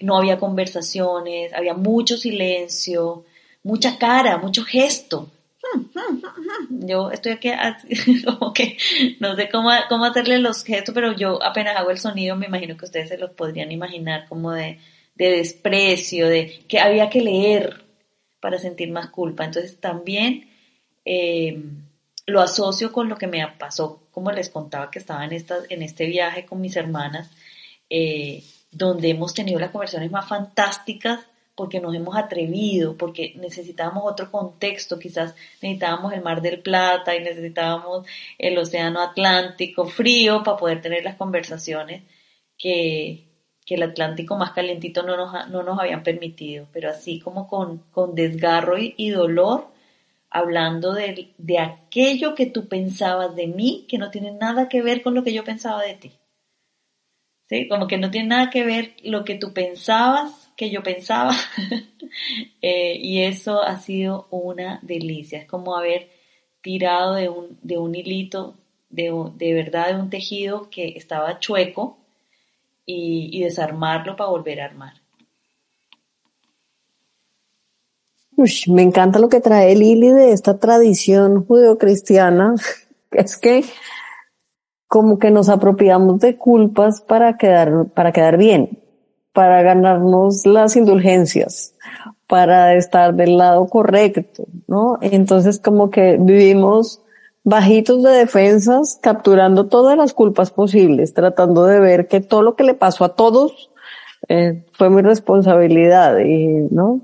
no 0.00 0.16
había 0.16 0.38
conversaciones, 0.38 1.52
había 1.54 1.74
mucho 1.74 2.16
silencio, 2.16 3.24
mucha 3.62 3.98
cara, 3.98 4.38
mucho 4.38 4.64
gesto. 4.64 5.30
Yo 6.70 7.10
estoy 7.10 7.32
aquí 7.32 7.50
como 8.24 8.52
que 8.52 8.76
no 9.20 9.34
sé 9.34 9.48
cómo, 9.48 9.70
cómo 9.88 10.04
hacerle 10.04 10.38
los 10.38 10.62
gestos, 10.62 10.94
pero 10.94 11.12
yo 11.12 11.42
apenas 11.42 11.76
hago 11.76 11.90
el 11.90 11.98
sonido, 11.98 12.36
me 12.36 12.46
imagino 12.46 12.76
que 12.76 12.84
ustedes 12.84 13.08
se 13.08 13.18
los 13.18 13.30
podrían 13.30 13.72
imaginar 13.72 14.28
como 14.28 14.52
de 14.52 14.78
de 15.14 15.30
desprecio, 15.30 16.28
de 16.28 16.64
que 16.68 16.80
había 16.80 17.08
que 17.08 17.20
leer 17.20 17.83
para 18.44 18.58
sentir 18.58 18.90
más 18.90 19.08
culpa. 19.08 19.46
Entonces 19.46 19.80
también 19.80 20.50
eh, 21.06 21.62
lo 22.26 22.42
asocio 22.42 22.92
con 22.92 23.08
lo 23.08 23.16
que 23.16 23.26
me 23.26 23.42
pasó, 23.58 24.02
como 24.12 24.30
les 24.32 24.50
contaba 24.50 24.90
que 24.90 24.98
estaba 24.98 25.24
en, 25.24 25.32
esta, 25.32 25.60
en 25.70 25.80
este 25.82 26.04
viaje 26.04 26.44
con 26.44 26.60
mis 26.60 26.76
hermanas, 26.76 27.30
eh, 27.88 28.44
donde 28.70 29.08
hemos 29.08 29.32
tenido 29.32 29.58
las 29.58 29.70
conversaciones 29.70 30.10
más 30.10 30.28
fantásticas 30.28 31.20
porque 31.54 31.80
nos 31.80 31.94
hemos 31.94 32.18
atrevido, 32.18 32.98
porque 32.98 33.32
necesitábamos 33.36 34.02
otro 34.04 34.30
contexto, 34.30 34.98
quizás 34.98 35.34
necesitábamos 35.62 36.12
el 36.12 36.20
Mar 36.20 36.42
del 36.42 36.58
Plata 36.58 37.16
y 37.16 37.20
necesitábamos 37.20 38.06
el 38.36 38.58
Océano 38.58 39.00
Atlántico 39.00 39.86
frío 39.86 40.42
para 40.42 40.58
poder 40.58 40.82
tener 40.82 41.02
las 41.02 41.16
conversaciones 41.16 42.02
que, 42.58 43.24
que 43.64 43.76
el 43.76 43.82
Atlántico 43.82 44.36
más 44.36 44.52
calientito 44.52 45.02
no 45.02 45.16
nos, 45.16 45.48
no 45.48 45.62
nos 45.62 45.78
habían 45.78 46.02
permitido, 46.02 46.68
pero 46.72 46.90
así 46.90 47.18
como 47.18 47.48
con, 47.48 47.78
con 47.92 48.14
desgarro 48.14 48.76
y, 48.78 49.10
dolor, 49.10 49.68
hablando 50.30 50.92
de, 50.92 51.32
de, 51.38 51.58
aquello 51.58 52.34
que 52.34 52.46
tú 52.46 52.68
pensabas 52.68 53.34
de 53.34 53.46
mí, 53.46 53.86
que 53.88 53.98
no 53.98 54.10
tiene 54.10 54.32
nada 54.32 54.68
que 54.68 54.82
ver 54.82 55.02
con 55.02 55.14
lo 55.14 55.24
que 55.24 55.32
yo 55.32 55.44
pensaba 55.44 55.82
de 55.82 55.94
ti. 55.94 56.12
¿Sí? 57.48 57.68
Como 57.68 57.86
que 57.86 57.98
no 57.98 58.10
tiene 58.10 58.28
nada 58.28 58.50
que 58.50 58.64
ver 58.64 58.96
lo 59.02 59.24
que 59.24 59.34
tú 59.34 59.52
pensabas 59.52 60.52
que 60.56 60.70
yo 60.70 60.82
pensaba. 60.82 61.34
Eh, 62.62 62.96
y 63.00 63.22
eso 63.22 63.60
ha 63.60 63.76
sido 63.78 64.28
una 64.30 64.78
delicia. 64.82 65.40
Es 65.40 65.46
como 65.46 65.76
haber 65.76 66.10
tirado 66.60 67.14
de 67.14 67.28
un, 67.28 67.58
de 67.60 67.76
un 67.76 67.94
hilito, 67.94 68.56
de, 68.88 69.12
de 69.34 69.52
verdad, 69.52 69.88
de 69.88 70.00
un 70.00 70.10
tejido 70.10 70.70
que 70.70 70.96
estaba 70.96 71.40
chueco 71.40 72.03
y, 72.86 73.42
desarmarlo 73.42 74.16
para 74.16 74.30
volver 74.30 74.60
a 74.60 74.66
armar. 74.66 74.94
me 78.66 78.82
encanta 78.82 79.18
lo 79.18 79.28
que 79.28 79.40
trae 79.40 79.74
Lili 79.76 80.10
de 80.10 80.32
esta 80.32 80.58
tradición 80.58 81.46
judeocristiana, 81.46 82.54
es 83.12 83.36
que 83.36 83.64
como 84.88 85.18
que 85.18 85.30
nos 85.30 85.48
apropiamos 85.48 86.20
de 86.20 86.36
culpas 86.36 87.00
para 87.00 87.36
quedar, 87.36 87.86
para 87.94 88.12
quedar 88.12 88.36
bien, 88.36 88.78
para 89.32 89.62
ganarnos 89.62 90.46
las 90.46 90.76
indulgencias, 90.76 91.74
para 92.26 92.74
estar 92.74 93.14
del 93.14 93.38
lado 93.38 93.66
correcto, 93.66 94.46
¿no? 94.68 94.98
Entonces 95.00 95.58
como 95.58 95.90
que 95.90 96.16
vivimos 96.20 97.03
bajitos 97.44 98.02
de 98.02 98.10
defensas, 98.10 98.98
capturando 99.00 99.66
todas 99.66 99.96
las 99.96 100.14
culpas 100.14 100.50
posibles, 100.50 101.12
tratando 101.12 101.64
de 101.64 101.78
ver 101.78 102.08
que 102.08 102.20
todo 102.20 102.42
lo 102.42 102.56
que 102.56 102.64
le 102.64 102.74
pasó 102.74 103.04
a 103.04 103.14
todos 103.14 103.70
eh, 104.28 104.64
fue 104.72 104.88
mi 104.88 105.02
responsabilidad, 105.02 106.16
¿no? 106.70 107.02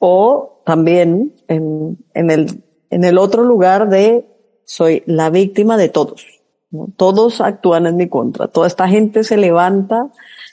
O 0.00 0.62
también 0.66 1.34
en, 1.46 1.98
en, 2.14 2.30
el, 2.30 2.62
en 2.90 3.04
el 3.04 3.18
otro 3.18 3.44
lugar 3.44 3.88
de 3.88 4.26
soy 4.64 5.02
la 5.06 5.30
víctima 5.30 5.76
de 5.76 5.88
todos. 5.88 6.26
¿no? 6.70 6.88
Todos 6.96 7.40
actúan 7.40 7.86
en 7.86 7.96
mi 7.96 8.08
contra. 8.08 8.48
Toda 8.48 8.66
esta 8.66 8.88
gente 8.88 9.24
se 9.24 9.36
levanta 9.36 10.10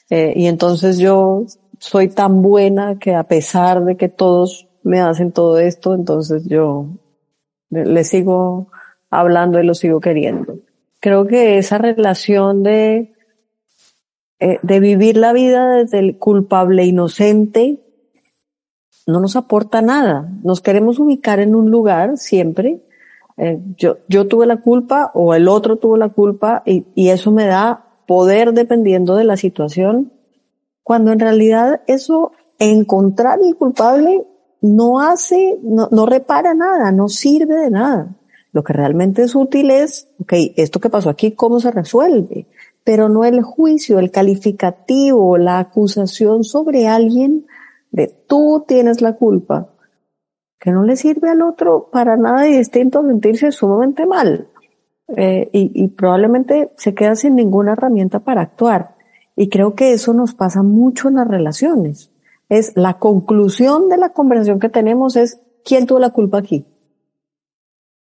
eh, 0.09 0.33
y 0.35 0.47
entonces 0.47 0.99
yo 0.99 1.45
soy 1.79 2.07
tan 2.09 2.41
buena 2.41 2.97
que 2.99 3.15
a 3.15 3.23
pesar 3.23 3.83
de 3.83 3.97
que 3.97 4.09
todos 4.09 4.67
me 4.83 5.01
hacen 5.01 5.31
todo 5.31 5.59
esto, 5.59 5.93
entonces 5.93 6.45
yo 6.45 6.87
le 7.69 8.03
sigo 8.03 8.69
hablando 9.09 9.59
y 9.59 9.65
lo 9.65 9.73
sigo 9.73 9.99
queriendo. 9.99 10.59
Creo 10.99 11.27
que 11.27 11.57
esa 11.57 11.77
relación 11.77 12.63
de, 12.63 13.13
eh, 14.39 14.59
de 14.61 14.79
vivir 14.79 15.17
la 15.17 15.33
vida 15.33 15.75
desde 15.75 15.99
el 15.99 16.17
culpable 16.17 16.85
inocente 16.85 17.79
no 19.05 19.19
nos 19.19 19.35
aporta 19.35 19.81
nada. 19.81 20.29
Nos 20.43 20.61
queremos 20.61 20.99
ubicar 20.99 21.39
en 21.39 21.55
un 21.55 21.71
lugar 21.71 22.17
siempre. 22.17 22.81
Eh, 23.37 23.59
yo, 23.77 23.99
yo 24.07 24.27
tuve 24.27 24.45
la 24.45 24.57
culpa 24.57 25.11
o 25.13 25.33
el 25.33 25.47
otro 25.47 25.77
tuvo 25.77 25.95
la 25.95 26.09
culpa 26.09 26.63
y, 26.65 26.85
y 26.95 27.09
eso 27.09 27.31
me 27.31 27.45
da 27.45 27.85
poder 28.07 28.53
dependiendo 28.53 29.15
de 29.15 29.25
la 29.25 29.37
situación, 29.37 30.11
cuando 30.81 31.11
en 31.11 31.19
realidad 31.19 31.81
eso, 31.87 32.31
encontrar 32.57 33.39
el 33.41 33.55
culpable 33.55 34.25
no 34.61 35.01
hace, 35.01 35.59
no, 35.61 35.89
no 35.91 36.05
repara 36.05 36.53
nada, 36.53 36.91
no 36.91 37.09
sirve 37.09 37.55
de 37.55 37.69
nada. 37.69 38.15
Lo 38.57 38.63
que 38.63 38.73
realmente 38.73 39.21
es 39.21 39.35
útil 39.35 39.69
es, 39.69 40.09
ok, 40.19 40.33
esto 40.55 40.79
que 40.79 40.89
pasó 40.89 41.11
aquí, 41.11 41.33
¿cómo 41.33 41.59
se 41.59 41.69
resuelve? 41.69 42.47
Pero 42.83 43.07
no 43.07 43.23
el 43.23 43.43
juicio, 43.43 43.99
el 43.99 44.09
calificativo, 44.09 45.37
la 45.37 45.59
acusación 45.59 46.43
sobre 46.43 46.87
alguien 46.87 47.45
de 47.91 48.07
tú 48.27 48.65
tienes 48.67 48.99
la 49.01 49.13
culpa, 49.13 49.69
que 50.59 50.71
no 50.71 50.81
le 50.81 50.95
sirve 50.95 51.29
al 51.29 51.43
otro 51.43 51.89
para 51.91 52.17
nada 52.17 52.45
distinto 52.45 52.97
a 52.97 53.05
sentirse 53.05 53.51
sumamente 53.51 54.07
mal. 54.07 54.47
eh, 55.15 55.49
y, 55.53 55.71
y 55.83 55.87
probablemente 55.89 56.71
se 56.77 56.95
queda 56.95 57.15
sin 57.15 57.35
ninguna 57.35 57.73
herramienta 57.73 58.21
para 58.21 58.41
actuar. 58.41 58.95
Y 59.35 59.49
creo 59.49 59.75
que 59.75 59.93
eso 59.93 60.15
nos 60.15 60.33
pasa 60.33 60.63
mucho 60.63 61.09
en 61.09 61.15
las 61.17 61.27
relaciones. 61.27 62.09
Es 62.49 62.73
la 62.75 62.95
conclusión 62.97 63.87
de 63.87 63.97
la 63.97 64.09
conversación 64.13 64.59
que 64.59 64.69
tenemos 64.69 65.15
es 65.15 65.39
quién 65.63 65.85
tuvo 65.85 65.99
la 65.99 66.09
culpa 66.09 66.39
aquí. 66.39 66.65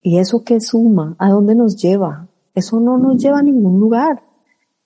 ¿Y 0.02 0.18
eso 0.18 0.44
qué 0.44 0.60
suma? 0.60 1.16
¿A 1.18 1.28
dónde 1.28 1.54
nos 1.54 1.76
lleva? 1.76 2.28
Eso 2.54 2.80
no 2.80 2.98
nos 2.98 3.22
lleva 3.22 3.40
a 3.40 3.42
ningún 3.42 3.78
lugar. 3.80 4.22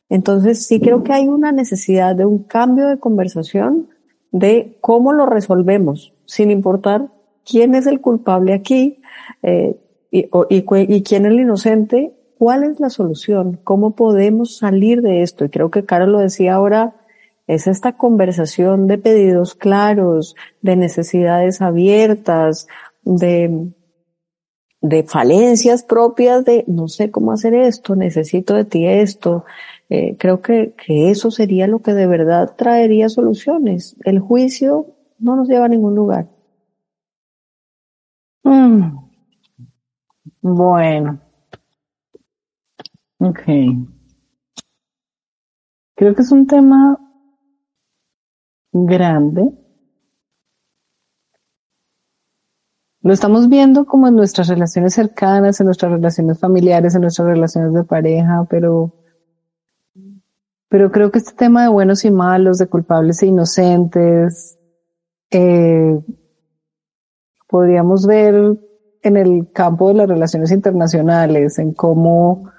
Entonces 0.09 0.67
sí 0.67 0.81
creo 0.81 1.03
que 1.03 1.13
hay 1.13 1.29
una 1.29 1.53
necesidad 1.53 2.15
de 2.15 2.27
un 2.27 2.45
cambio 2.45 2.89
de 2.89 2.99
conversación 2.99 3.89
de 4.33 4.77
cómo 4.81 5.13
lo 5.13 5.27
resolvemos, 5.27 6.13
sin 6.25 6.51
importar 6.51 7.09
quién 7.45 7.75
es 7.75 7.87
el 7.87 8.01
culpable 8.01 8.53
aquí 8.53 9.01
eh, 9.43 9.77
y, 10.11 10.29
y, 10.51 11.03
quién 11.03 11.27
es 11.27 11.33
el 11.33 11.41
inocente, 11.41 12.15
cuál 12.39 12.65
es 12.65 12.81
la 12.81 12.91
solución, 12.91 13.61
cómo 13.65 13.95
podemos 13.95 14.57
salir 14.57 15.03
de 15.03 15.23
esto. 15.23 15.45
Y 15.45 15.51
creo 15.51 15.71
que 15.71 15.85
Caro 15.85 16.07
lo 16.07 16.19
decía 16.19 16.55
ahora, 16.55 16.95
es 17.47 17.67
esta 17.67 17.97
conversación 17.97 18.87
de 18.87 18.99
pedidos 18.99 19.55
claros, 19.55 20.35
de 20.63 20.77
necesidades 20.77 21.61
abiertas, 21.61 22.67
de, 23.03 23.73
de 24.85 25.03
falencias 25.03 25.83
propias 25.83 26.45
de 26.45 26.63
no 26.67 26.89
sé 26.89 27.11
cómo 27.11 27.33
hacer 27.33 27.55
esto, 27.55 27.97
necesito 27.97 28.53
de 28.53 28.67
ti 28.67 28.87
esto, 28.87 29.47
eh, 29.89 30.15
creo 30.19 30.43
que, 30.43 30.75
que 30.77 31.11
eso 31.11 31.31
sería 31.31 31.67
lo 31.67 31.79
que 31.79 31.95
de 31.95 32.07
verdad 32.07 32.55
traería 32.55 33.09
soluciones. 33.09 33.97
El 34.05 34.21
juicio 34.21 34.89
no 35.19 35.37
nos 35.37 35.49
lleva 35.49 35.65
a 35.65 35.69
ningún 35.69 35.95
lugar. 35.95 36.29
Mm. 38.43 38.99
Bueno. 40.43 41.19
Ok. 43.21 43.41
Creo 45.97 46.15
que 46.15 46.23
es 46.23 46.31
un 46.31 46.47
tema 46.47 46.99
grande. 48.71 49.51
Lo 53.05 53.13
estamos 53.13 53.49
viendo 53.49 53.85
como 53.85 54.09
en 54.09 54.17
nuestras 54.17 54.49
relaciones 54.49 54.95
cercanas, 54.95 55.61
en 55.61 55.67
nuestras 55.67 55.93
relaciones 55.93 56.41
familiares, 56.41 56.95
en 56.95 57.03
nuestras 57.03 57.29
relaciones 57.29 57.75
de 57.75 57.85
pareja, 57.85 58.47
pero 58.49 58.95
pero 60.75 60.91
creo 60.91 61.13
que 61.13 61.19
este 61.19 61.35
tema 61.35 61.63
de 61.63 61.69
buenos 61.69 62.05
y 62.05 62.11
malos, 62.11 62.59
de 62.59 62.67
culpables 62.67 63.23
e 63.23 63.27
inocentes, 63.27 64.59
eh, 65.31 66.01
podríamos 67.47 68.07
ver 68.07 68.59
en 69.03 69.17
el 69.17 69.53
campo 69.53 69.89
de 69.89 69.95
las 69.95 70.09
relaciones 70.09 70.51
internacionales, 70.51 71.61
en 71.61 71.75
cómo 71.75 72.51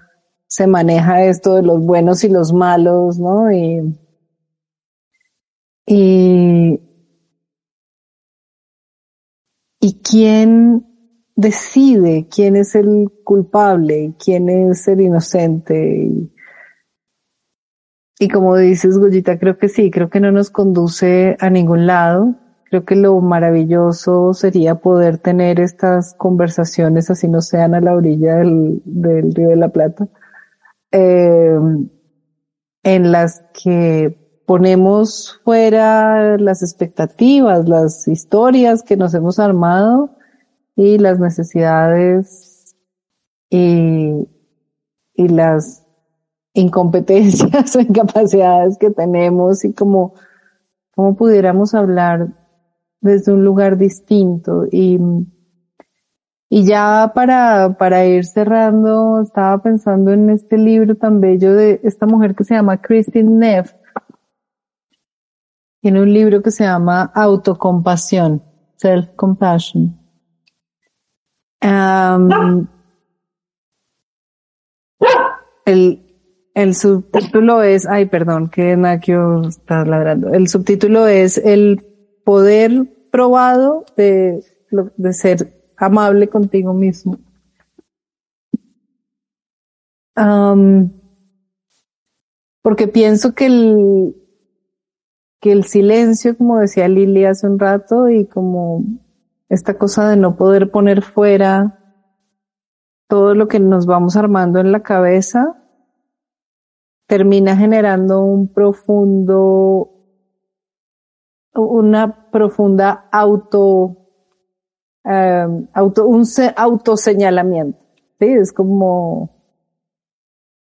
se 0.47 0.67
maneja 0.67 1.25
esto 1.25 1.55
de 1.55 1.63
los 1.63 1.83
buenos 1.83 2.23
y 2.23 2.29
los 2.29 2.53
malos, 2.53 3.19
¿no? 3.19 3.51
Y, 3.51 3.97
y, 5.87 6.79
y 9.85 10.01
quién 10.01 10.83
decide 11.35 12.27
quién 12.33 12.55
es 12.55 12.73
el 12.73 13.11
culpable, 13.23 14.15
quién 14.17 14.49
es 14.49 14.87
el 14.87 15.01
inocente. 15.01 16.09
Y 18.17 18.27
como 18.29 18.57
dices, 18.57 18.97
Goyita, 18.97 19.37
creo 19.37 19.59
que 19.59 19.69
sí, 19.69 19.91
creo 19.91 20.09
que 20.09 20.19
no 20.19 20.31
nos 20.31 20.49
conduce 20.49 21.37
a 21.39 21.51
ningún 21.51 21.85
lado. 21.85 22.33
Creo 22.63 22.83
que 22.83 22.95
lo 22.95 23.21
maravilloso 23.21 24.33
sería 24.33 24.73
poder 24.73 25.19
tener 25.19 25.59
estas 25.59 26.15
conversaciones, 26.15 27.11
así 27.11 27.27
no 27.27 27.41
sean 27.41 27.75
a 27.75 27.81
la 27.81 27.93
orilla 27.93 28.37
del, 28.37 28.81
del 28.85 29.35
Río 29.35 29.49
de 29.49 29.55
la 29.55 29.69
Plata, 29.69 30.07
eh, 30.91 31.59
en 32.81 33.11
las 33.11 33.45
que 33.53 34.24
ponemos 34.45 35.39
fuera 35.43 36.37
las 36.37 36.61
expectativas, 36.61 37.67
las 37.67 38.07
historias 38.07 38.83
que 38.83 38.97
nos 38.97 39.13
hemos 39.13 39.39
armado 39.39 40.11
y 40.75 40.97
las 40.97 41.19
necesidades 41.19 42.75
y, 43.49 44.27
y 45.13 45.27
las 45.27 45.85
incompetencias 46.53 47.75
o 47.75 47.79
incapacidades 47.79 48.77
que 48.77 48.89
tenemos 48.89 49.63
y 49.65 49.73
como, 49.73 50.13
como 50.95 51.15
pudiéramos 51.15 51.73
hablar 51.73 52.29
desde 53.01 53.33
un 53.33 53.43
lugar 53.43 53.77
distinto. 53.77 54.65
Y, 54.71 54.99
y 56.49 56.65
ya 56.65 57.11
para, 57.13 57.75
para 57.77 58.05
ir 58.05 58.25
cerrando, 58.25 59.21
estaba 59.21 59.61
pensando 59.61 60.11
en 60.11 60.29
este 60.29 60.57
libro 60.57 60.95
tan 60.95 61.19
bello 61.19 61.53
de 61.53 61.81
esta 61.83 62.05
mujer 62.05 62.35
que 62.35 62.43
se 62.43 62.55
llama 62.55 62.81
Christine 62.81 63.29
Neff. 63.29 63.73
Tiene 65.85 66.01
un 66.01 66.11
libro 66.11 66.41
que 66.41 66.49
se 66.49 66.63
llama 66.63 67.11
Autocompasión, 67.13 68.41
Self-Compassion. 68.75 69.95
El, 75.63 76.73
subtítulo 76.73 77.61
es, 77.61 77.85
ay, 77.85 78.07
perdón, 78.07 78.49
que 78.49 78.75
Nakio 78.75 79.47
está 79.47 79.85
ladrando. 79.85 80.29
El 80.33 80.47
subtítulo 80.47 81.05
es 81.05 81.37
el 81.37 81.85
poder 82.23 82.87
probado 83.11 83.85
de 83.95 84.41
ser 85.11 85.69
amable 85.77 86.29
contigo 86.29 86.73
mismo. 86.73 87.19
porque 92.63 92.87
pienso 92.87 93.35
que 93.35 93.45
el, 93.45 94.15
que 95.45 95.51
el 95.51 95.65
silencio, 95.65 96.35
como 96.35 96.57
decía 96.57 96.87
Lili 96.87 97.23
hace 97.23 97.45
un 97.45 97.59
rato, 97.59 98.09
y 98.09 98.25
como 98.25 98.83
esta 99.47 99.77
cosa 99.77 100.09
de 100.09 100.15
no 100.15 100.37
poder 100.37 100.71
poner 100.71 101.03
fuera 101.03 101.77
todo 103.07 103.35
lo 103.35 103.47
que 103.47 103.59
nos 103.59 103.85
vamos 103.85 104.15
armando 104.15 104.59
en 104.59 104.71
la 104.71 104.81
cabeza, 104.81 105.55
termina 107.05 107.55
generando 107.55 108.23
un 108.23 108.51
profundo, 108.51 109.91
una 111.53 112.31
profunda 112.31 113.07
auto, 113.11 113.97
um, 115.03 115.67
auto 115.73 116.07
un 116.07 116.23
autoseñalamiento. 116.57 117.77
Sí, 118.19 118.25
es 118.25 118.51
como, 118.51 119.29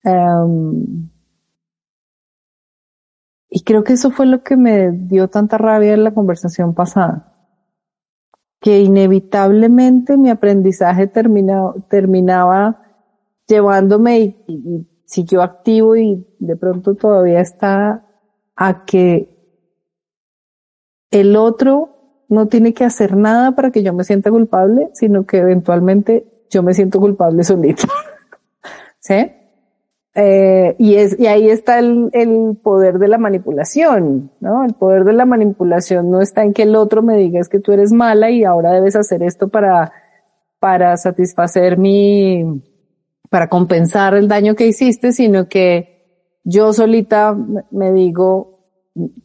um, 0.05 1.09
y 3.57 3.61
creo 3.63 3.85
que 3.85 3.93
eso 3.93 4.11
fue 4.11 4.27
lo 4.27 4.43
que 4.43 4.57
me 4.57 4.91
dio 4.91 5.29
tanta 5.29 5.59
rabia 5.59 5.95
en 5.95 6.03
la 6.03 6.13
conversación 6.13 6.75
pasada. 6.75 7.37
Que 8.61 8.81
inevitablemente 8.81 10.17
mi 10.17 10.29
aprendizaje 10.29 11.07
termina, 11.07 11.73
terminaba 11.89 12.83
llevándome 13.47 14.45
y 14.49 14.89
siguió 15.05 15.41
activo 15.41 15.95
y 15.95 16.27
de 16.41 16.57
pronto 16.57 16.97
todavía 16.97 17.41
está 17.41 18.05
a 18.57 18.85
que 18.85 19.31
el 21.13 21.37
otro 21.37 22.25
no 22.29 22.49
tiene 22.49 22.75
que 22.75 22.83
hacer 22.83 23.17
nada 23.17 23.53
para 23.55 23.71
que 23.71 23.85
yo 23.85 23.95
me 23.95 24.03
sienta 24.03 24.33
culpable, 24.33 24.91
sino 24.95 25.27
que 25.27 25.39
eventualmente 25.39 26.45
yo 26.51 26.65
me 26.65 26.75
siento 26.75 26.99
culpable 26.99 27.45
solito. 27.45 27.85
¿Sí? 28.99 29.31
Eh, 30.17 30.77
y, 30.79 30.97
ahí 31.27 31.51
está 31.51 31.81
el, 31.81 32.59
poder 32.63 32.99
de 32.99 33.09
la 33.09 33.19
manipulación, 33.19 34.31
¿no? 34.39 34.65
El 34.65 34.75
poder 34.75 35.05
de 35.05 35.13
la 35.13 35.27
manipulación 35.27 36.11
no 36.11 36.21
está 36.21 36.45
en 36.45 36.53
que 36.53 36.63
el 36.63 36.77
otro 36.77 37.03
me 37.03 37.17
diga 37.17 37.41
es 37.41 37.49
que 37.49 37.59
tú 37.59 37.73
eres 37.73 37.93
mala 37.93 38.31
y 38.31 38.45
ahora 38.45 38.73
debes 38.73 38.95
hacer 38.95 39.25
esto 39.25 39.49
para, 39.49 39.93
para 40.61 40.97
satisfacer 40.97 41.79
mi, 41.79 42.63
para 43.29 43.49
compensar 43.49 44.15
el 44.15 44.29
daño 44.29 44.55
que 44.55 44.69
hiciste, 44.69 45.11
sino 45.11 45.49
que 45.49 46.39
yo 46.45 46.73
solita 46.73 47.37
me 47.73 47.93
digo, 47.93 48.55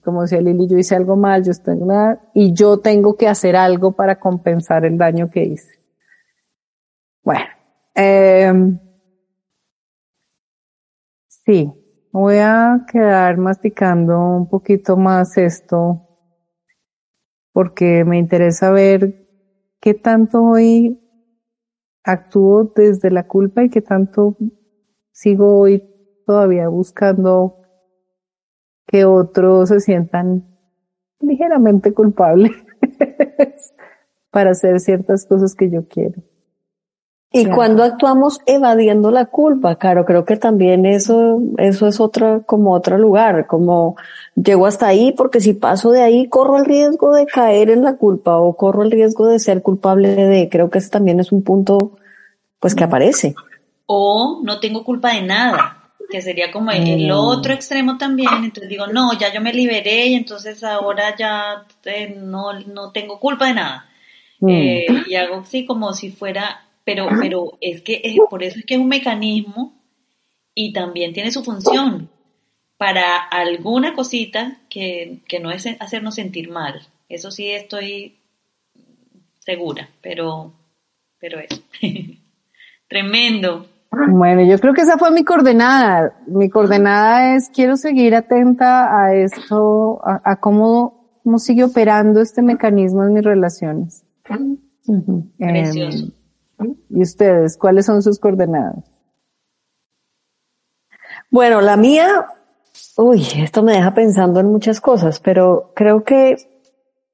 como 0.03 0.23
decía 0.23 0.41
Lili, 0.41 0.67
yo 0.67 0.77
hice 0.77 0.95
algo 0.95 1.15
mal, 1.15 1.43
yo 1.43 1.51
estoy 1.51 1.77
mal, 1.77 2.19
y 2.33 2.53
yo 2.53 2.79
tengo 2.79 3.15
que 3.15 3.27
hacer 3.27 3.55
algo 3.55 3.91
para 3.91 4.19
compensar 4.19 4.85
el 4.85 4.97
daño 4.97 5.29
que 5.29 5.43
hice. 5.43 5.79
Bueno, 7.23 7.45
eh, 7.93 8.51
sí, 11.49 11.73
voy 12.11 12.35
a 12.35 12.85
quedar 12.91 13.39
masticando 13.39 14.19
un 14.19 14.47
poquito 14.47 14.95
más 14.97 15.35
esto 15.35 16.07
porque 17.51 18.05
me 18.05 18.19
interesa 18.19 18.69
ver 18.69 19.27
qué 19.81 19.95
tanto 19.95 20.43
hoy 20.43 21.01
actúo 22.03 22.71
desde 22.75 23.09
la 23.09 23.25
culpa 23.25 23.63
y 23.63 23.71
que 23.71 23.81
tanto 23.81 24.37
sigo 25.11 25.57
hoy 25.59 25.83
todavía 26.23 26.67
buscando 26.67 27.57
que 28.85 29.05
otros 29.05 29.69
se 29.69 29.79
sientan 29.79 30.55
ligeramente 31.19 31.95
culpables 31.95 32.51
para 34.29 34.51
hacer 34.51 34.79
ciertas 34.79 35.25
cosas 35.25 35.55
que 35.55 35.71
yo 35.71 35.87
quiero. 35.87 36.21
Y 37.31 37.45
cuando 37.45 37.83
actuamos 37.83 38.39
evadiendo 38.47 39.11
la 39.11 39.25
culpa, 39.25 39.75
claro, 39.75 40.03
creo 40.03 40.25
que 40.25 40.35
también 40.35 40.87
eso, 40.87 41.39
eso 41.57 41.87
es 41.87 41.99
otra, 41.99 42.39
como 42.39 42.73
otro 42.73 42.97
lugar, 42.97 43.45
como 43.45 43.95
llego 44.35 44.65
hasta 44.65 44.87
ahí 44.87 45.11
porque 45.11 45.39
si 45.39 45.53
paso 45.53 45.91
de 45.91 46.01
ahí 46.01 46.27
corro 46.27 46.57
el 46.57 46.65
riesgo 46.65 47.13
de 47.13 47.27
caer 47.27 47.69
en 47.69 47.83
la 47.83 47.97
culpa 47.97 48.39
o 48.39 48.55
corro 48.57 48.81
el 48.81 48.89
riesgo 48.89 49.27
de 49.27 49.37
ser 49.37 49.61
culpable 49.61 50.15
de, 50.15 50.49
creo 50.49 50.71
que 50.71 50.79
ese 50.79 50.89
también 50.89 51.19
es 51.19 51.31
un 51.31 51.43
punto, 51.43 51.91
pues 52.59 52.73
que 52.73 52.83
aparece. 52.83 53.35
O 53.85 54.41
no 54.43 54.59
tengo 54.59 54.83
culpa 54.83 55.13
de 55.13 55.21
nada, 55.21 55.91
que 56.09 56.23
sería 56.23 56.51
como 56.51 56.71
el, 56.71 57.07
Mm. 57.07 57.11
otro 57.11 57.53
extremo 57.53 57.99
también, 57.99 58.43
entonces 58.43 58.69
digo, 58.69 58.87
no, 58.87 59.13
ya 59.19 59.31
yo 59.31 59.39
me 59.39 59.53
liberé 59.53 60.07
y 60.07 60.15
entonces 60.15 60.63
ahora 60.63 61.15
ya 61.15 61.63
eh, 61.85 62.17
no, 62.19 62.53
no 62.59 62.91
tengo 62.91 63.19
culpa 63.19 63.45
de 63.45 63.53
nada. 63.53 63.85
Mm. 64.39 64.49
Eh, 64.49 64.85
y 65.07 65.15
hago 65.15 65.35
así 65.41 65.65
como 65.67 65.93
si 65.93 66.09
fuera, 66.11 66.65
pero, 66.89 67.07
pero 67.19 67.57
es 67.61 67.81
que 67.83 68.01
es, 68.03 68.17
por 68.31 68.41
eso 68.41 68.57
es 68.57 68.65
que 68.65 68.73
es 68.73 68.79
un 68.79 68.87
mecanismo 68.87 69.73
y 70.55 70.73
también 70.73 71.13
tiene 71.13 71.29
su 71.29 71.43
función 71.43 72.09
para 72.77 73.15
alguna 73.17 73.93
cosita 73.93 74.57
que, 74.69 75.19
que 75.27 75.39
no 75.39 75.51
es 75.51 75.67
hacernos 75.79 76.15
sentir 76.15 76.49
mal. 76.49 76.81
Eso 77.07 77.29
sí 77.29 77.51
estoy 77.51 78.17
segura, 79.37 79.87
pero, 80.01 80.51
pero 81.19 81.39
eso. 81.39 81.61
Tremendo. 82.87 83.67
Bueno, 83.91 84.43
yo 84.43 84.57
creo 84.57 84.73
que 84.73 84.81
esa 84.81 84.97
fue 84.97 85.11
mi 85.11 85.23
coordenada. 85.23 86.17
Mi 86.25 86.49
coordenada 86.49 87.35
es 87.35 87.51
quiero 87.53 87.77
seguir 87.77 88.15
atenta 88.15 88.99
a 88.99 89.13
esto, 89.13 90.01
a, 90.03 90.21
a 90.23 90.39
cómo, 90.39 91.19
cómo 91.23 91.37
sigue 91.37 91.63
operando 91.63 92.19
este 92.19 92.41
mecanismo 92.41 93.03
en 93.03 93.13
mis 93.13 93.23
relaciones. 93.23 94.03
Ujú. 94.87 95.29
Em, 95.37 95.49
Precioso. 95.51 96.18
¿Y 96.89 97.01
ustedes? 97.01 97.57
¿Cuáles 97.57 97.85
son 97.85 98.01
sus 98.01 98.19
coordenadas? 98.19 98.83
Bueno, 101.31 101.61
la 101.61 101.77
mía, 101.77 102.25
uy, 102.97 103.25
esto 103.37 103.63
me 103.63 103.73
deja 103.73 103.93
pensando 103.93 104.39
en 104.39 104.47
muchas 104.47 104.81
cosas, 104.81 105.19
pero 105.19 105.71
creo 105.75 106.03
que 106.03 106.37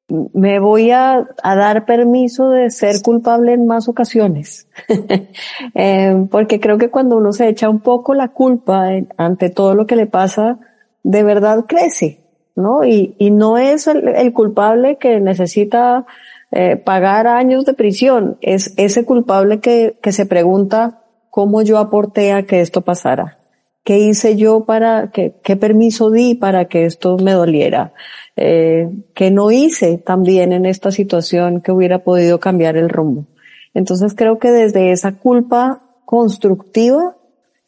me 0.08 0.60
voy 0.60 0.92
a, 0.92 1.28
dar 1.44 1.86
permiso 1.86 2.50
de 2.50 2.70
ser 2.70 3.02
culpable 3.02 3.54
en 3.54 3.68
más 3.68 3.88
ocasiones. 3.88 4.68
Eh, 5.74 6.28
porque 6.32 6.60
creo 6.60 6.78
que 6.78 6.90
cuando 6.90 7.18
uno 7.18 7.34
se 7.34 7.50
echa 7.50 7.70
un 7.70 7.80
poco 7.80 8.14
la 8.14 8.30
culpa 8.30 8.88
ante 9.18 9.50
todo 9.50 9.76
lo 9.76 9.86
que 9.86 9.96
le 9.96 10.06
pasa, 10.06 10.60
de 11.04 11.24
verdad 11.24 11.66
crece, 11.68 12.22
¿no? 12.56 12.86
Y, 12.86 13.16
no 13.32 13.58
es 13.58 13.88
el 13.88 14.32
culpable 14.34 14.98
que 14.98 15.20
necesita 15.20 16.06
eh, 16.52 16.78
pagar 16.78 17.28
años 17.28 17.66
de 17.66 17.74
prisión, 17.74 18.38
es 18.42 18.74
ese 18.78 19.06
culpable 19.06 19.60
que, 19.60 19.98
que 20.02 20.12
se 20.12 20.26
pregunta 20.26 21.02
cómo 21.30 21.62
yo 21.62 21.78
aporté 21.80 22.32
a 22.32 22.44
que 22.44 22.62
esto 22.62 22.82
pasara. 22.82 23.40
¿Qué 23.84 24.00
hice 24.00 24.36
yo 24.36 24.66
para, 24.66 25.12
qué, 25.12 25.36
qué 25.44 25.56
permiso 25.56 26.10
di 26.10 26.34
para 26.34 26.66
que 26.66 26.86
esto 26.86 27.18
me 27.18 27.34
doliera? 27.34 27.94
Eh, 28.36 28.90
¿Qué 29.14 29.32
no 29.32 29.52
hice 29.52 29.98
también 29.98 30.54
en 30.54 30.66
esta 30.66 30.92
situación 30.92 31.62
que 31.62 31.72
hubiera 31.72 32.04
podido 32.04 32.40
cambiar 32.40 32.78
el 32.78 32.90
rumbo? 32.90 33.28
Entonces 33.74 34.16
creo 34.16 34.40
que 34.40 34.52
desde 34.52 34.92
esa 34.92 35.18
culpa 35.18 35.84
constructiva, 36.06 37.16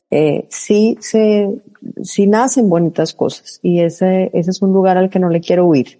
eh, 0.09 0.47
sí 0.49 0.97
se, 1.01 1.61
sí 2.01 2.25
nacen 2.25 2.69
bonitas 2.69 3.13
cosas 3.13 3.59
y 3.61 3.81
ese, 3.81 4.31
ese 4.33 4.51
es 4.51 4.61
un 4.61 4.71
lugar 4.71 4.97
al 4.97 5.09
que 5.09 5.19
no 5.19 5.29
le 5.29 5.41
quiero 5.41 5.67
huir. 5.67 5.99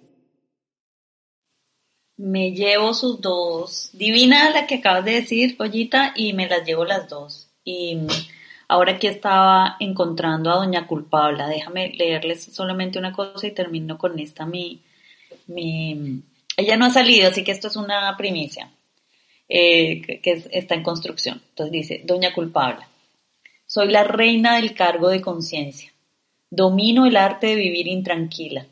Me 2.18 2.52
llevo 2.52 2.94
sus 2.94 3.22
dos. 3.22 3.90
Divina 3.94 4.50
la 4.50 4.66
que 4.68 4.76
acabas 4.76 5.06
de 5.06 5.12
decir, 5.14 5.56
Ollita, 5.60 6.14
y 6.16 6.34
me 6.34 6.48
las 6.48 6.66
llevo 6.66 6.84
las 6.86 7.08
dos. 7.10 7.48
Y 7.64 7.98
ahora 8.68 8.98
que 8.98 9.08
estaba 9.08 9.78
encontrando 9.80 10.50
a 10.52 10.56
Doña 10.56 10.88
Culpable, 10.88 11.44
déjame 11.46 11.90
leerles 11.90 12.44
solamente 12.46 12.98
una 12.98 13.14
cosa 13.14 13.46
y 13.48 13.52
termino 13.52 13.98
con 13.98 14.18
esta. 14.20 14.46
Mi, 14.46 14.82
mi, 15.48 16.22
ella 16.58 16.76
no 16.78 16.86
ha 16.86 16.90
salido, 16.90 17.30
así 17.30 17.44
que 17.44 17.52
esto 17.52 17.68
es 17.68 17.76
una 17.76 18.16
primicia, 18.18 18.72
eh, 19.48 20.02
que, 20.02 20.20
que 20.22 20.32
es- 20.32 20.50
está 20.52 20.74
en 20.76 20.84
construcción. 20.84 21.42
Entonces 21.50 21.72
dice, 21.72 22.02
Doña 22.04 22.34
Culpable, 22.34 22.84
soy 23.68 23.90
la 23.92 24.04
reina 24.04 24.56
del 24.56 24.74
cargo 24.74 25.10
de 25.10 25.22
conciencia. 25.22 25.92
Domino 26.50 27.06
el 27.06 27.18
arte 27.18 27.48
de 27.48 27.56
vivir 27.58 27.88
intranquila. 27.88 28.66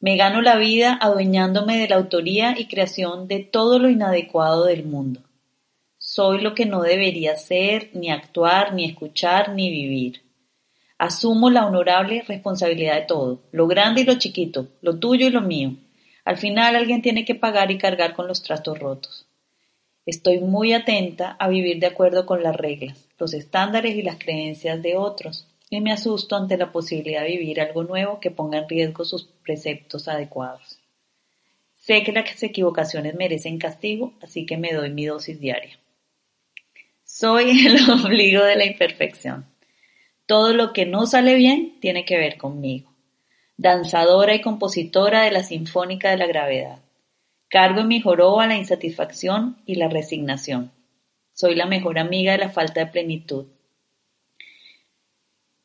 Me 0.00 0.16
gano 0.16 0.42
la 0.42 0.56
vida 0.56 0.96
adueñándome 1.00 1.76
de 1.76 1.88
la 1.88 1.96
autoría 1.96 2.54
y 2.56 2.66
creación 2.66 3.26
de 3.26 3.40
todo 3.40 3.80
lo 3.80 3.88
inadecuado 3.88 4.64
del 4.64 4.84
mundo. 4.84 5.22
Soy 5.98 6.40
lo 6.40 6.54
que 6.54 6.66
no 6.66 6.82
debería 6.82 7.36
ser, 7.36 7.90
ni 7.94 8.12
actuar, 8.12 8.74
ni 8.74 8.84
escuchar, 8.84 9.54
ni 9.54 9.70
vivir. 9.70 10.22
Asumo 10.98 11.50
la 11.50 11.66
honorable 11.66 12.22
responsabilidad 12.28 12.94
de 12.94 13.06
todo, 13.06 13.40
lo 13.50 13.66
grande 13.66 14.02
y 14.02 14.04
lo 14.04 14.14
chiquito, 14.18 14.68
lo 14.82 15.00
tuyo 15.00 15.26
y 15.26 15.30
lo 15.30 15.40
mío. 15.40 15.74
Al 16.24 16.36
final 16.36 16.76
alguien 16.76 17.02
tiene 17.02 17.24
que 17.24 17.34
pagar 17.34 17.72
y 17.72 17.78
cargar 17.78 18.14
con 18.14 18.28
los 18.28 18.44
trastos 18.44 18.78
rotos. 18.78 19.26
Estoy 20.06 20.38
muy 20.38 20.74
atenta 20.74 21.32
a 21.40 21.48
vivir 21.48 21.80
de 21.80 21.88
acuerdo 21.88 22.24
con 22.24 22.44
las 22.44 22.54
reglas, 22.54 23.08
los 23.18 23.34
estándares 23.34 23.96
y 23.96 24.02
las 24.02 24.16
creencias 24.16 24.80
de 24.80 24.96
otros, 24.96 25.47
y 25.70 25.80
me 25.80 25.92
asusto 25.92 26.36
ante 26.36 26.56
la 26.56 26.72
posibilidad 26.72 27.22
de 27.22 27.36
vivir 27.36 27.60
algo 27.60 27.84
nuevo 27.84 28.20
que 28.20 28.30
ponga 28.30 28.58
en 28.58 28.68
riesgo 28.68 29.04
sus 29.04 29.24
preceptos 29.24 30.08
adecuados. 30.08 30.80
Sé 31.76 32.02
que 32.02 32.12
las 32.12 32.42
equivocaciones 32.42 33.14
merecen 33.14 33.58
castigo, 33.58 34.12
así 34.22 34.46
que 34.46 34.56
me 34.56 34.72
doy 34.72 34.90
mi 34.90 35.06
dosis 35.06 35.40
diaria. 35.40 35.78
Soy 37.04 37.66
el 37.66 37.78
ombligo 37.90 38.44
de 38.44 38.56
la 38.56 38.64
imperfección. 38.64 39.46
Todo 40.26 40.52
lo 40.52 40.72
que 40.72 40.84
no 40.84 41.06
sale 41.06 41.34
bien 41.34 41.78
tiene 41.80 42.04
que 42.04 42.18
ver 42.18 42.36
conmigo. 42.36 42.92
Danzadora 43.56 44.34
y 44.34 44.40
compositora 44.40 45.22
de 45.22 45.30
la 45.30 45.42
Sinfónica 45.42 46.10
de 46.10 46.18
la 46.18 46.26
Gravedad. 46.26 46.80
Cargo 47.48 47.80
en 47.80 47.88
mi 47.88 48.00
joroba 48.00 48.46
la 48.46 48.56
insatisfacción 48.56 49.56
y 49.64 49.76
la 49.76 49.88
resignación. 49.88 50.70
Soy 51.32 51.54
la 51.54 51.66
mejor 51.66 51.98
amiga 51.98 52.32
de 52.32 52.38
la 52.38 52.50
falta 52.50 52.80
de 52.80 52.92
plenitud. 52.92 53.46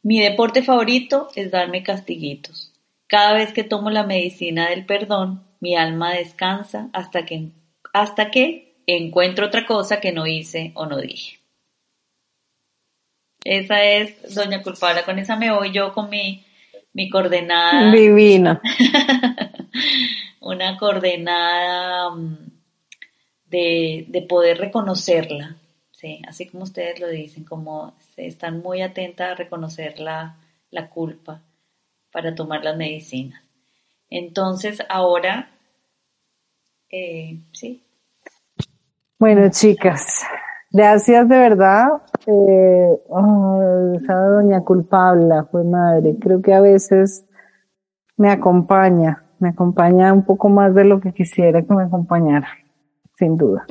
Mi 0.04 0.20
deporte 0.20 0.64
favorito 0.64 1.30
es 1.34 1.50
darme 1.50 1.82
castiguitos. 1.82 2.74
Cada 3.08 3.34
vez 3.34 3.54
que 3.54 3.64
tomo 3.64 3.90
la 3.90 4.04
medicina 4.04 4.70
del 4.70 4.86
perdón, 4.86 5.44
mi 5.62 5.78
alma 5.78 6.14
descansa 6.14 6.90
hasta 6.92 7.26
que, 7.26 7.52
hasta 7.94 8.30
que 8.30 8.76
encuentro 8.86 9.46
otra 9.46 9.66
cosa 9.66 10.02
que 10.02 10.12
no 10.12 10.28
hice 10.28 10.74
o 10.76 10.86
no 10.86 10.98
dije. 10.98 11.40
Esa 13.46 13.84
es 13.84 14.36
Doña 14.36 14.62
Culpable, 14.62 15.04
con 15.04 15.20
esa 15.20 15.38
me 15.38 15.52
voy 15.52 15.72
yo 15.72 15.94
con 15.94 16.10
mi, 16.10 16.44
mi 16.92 17.10
coordenada 17.10 17.90
Divina. 17.92 18.62
una 20.42 20.78
coordenada 20.78 22.12
mm, 22.12 22.38
de, 23.46 24.06
de 24.10 24.22
poder 24.22 24.58
reconocerla, 24.58 25.58
¿sí? 26.04 26.22
así 26.28 26.48
como 26.48 26.64
ustedes 26.64 27.00
lo 27.00 27.08
dicen, 27.08 27.46
como 27.46 27.94
se 28.14 28.28
están 28.28 28.62
muy 28.62 28.82
atentas 28.82 29.32
a 29.32 29.36
reconocer 29.36 30.00
la, 30.00 30.36
la 30.70 30.90
culpa 30.90 31.42
para 32.12 32.36
tomar 32.36 32.62
las 32.62 32.76
medicinas. 32.76 33.42
Entonces, 34.10 34.84
ahora, 34.90 35.50
eh, 36.90 37.40
sí, 37.54 37.82
Bueno, 39.18 39.50
chicas, 39.50 40.26
gracias 40.72 41.30
de 41.30 41.38
verdad. 41.38 41.88
Eh, 42.28 42.90
oh, 43.08 43.94
esa 43.96 44.14
doña 44.14 44.62
culpable, 44.62 45.44
fue 45.50 45.64
madre. 45.64 46.18
Creo 46.20 46.42
que 46.42 46.54
a 46.54 46.60
veces 46.60 47.26
me 48.18 48.30
acompaña, 48.30 49.24
me 49.40 49.50
acompaña 49.50 50.12
un 50.12 50.26
poco 50.26 50.50
más 50.50 50.76
de 50.76 50.84
lo 50.84 51.00
que 51.00 51.14
quisiera 51.14 51.62
que 51.62 51.74
me 51.74 51.84
acompañara, 51.84 52.50
sin 53.18 53.38
duda. 53.38 53.66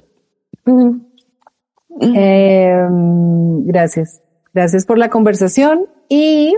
Eh, 2.01 2.87
gracias, 3.65 4.23
gracias 4.53 4.87
por 4.87 4.99
la 4.99 5.11
conversación 5.11 5.87
y 6.09 6.55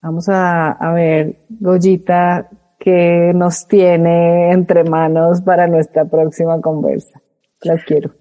vamos 0.00 0.28
a, 0.28 0.72
a 0.72 0.92
ver, 0.92 1.44
Goyita, 1.48 2.50
que 2.78 3.32
nos 3.34 3.66
tiene 3.68 4.50
entre 4.52 4.84
manos 4.84 5.40
para 5.40 5.68
nuestra 5.68 6.04
próxima 6.04 6.60
conversa. 6.60 7.20
Las 7.62 7.84
quiero. 7.84 8.12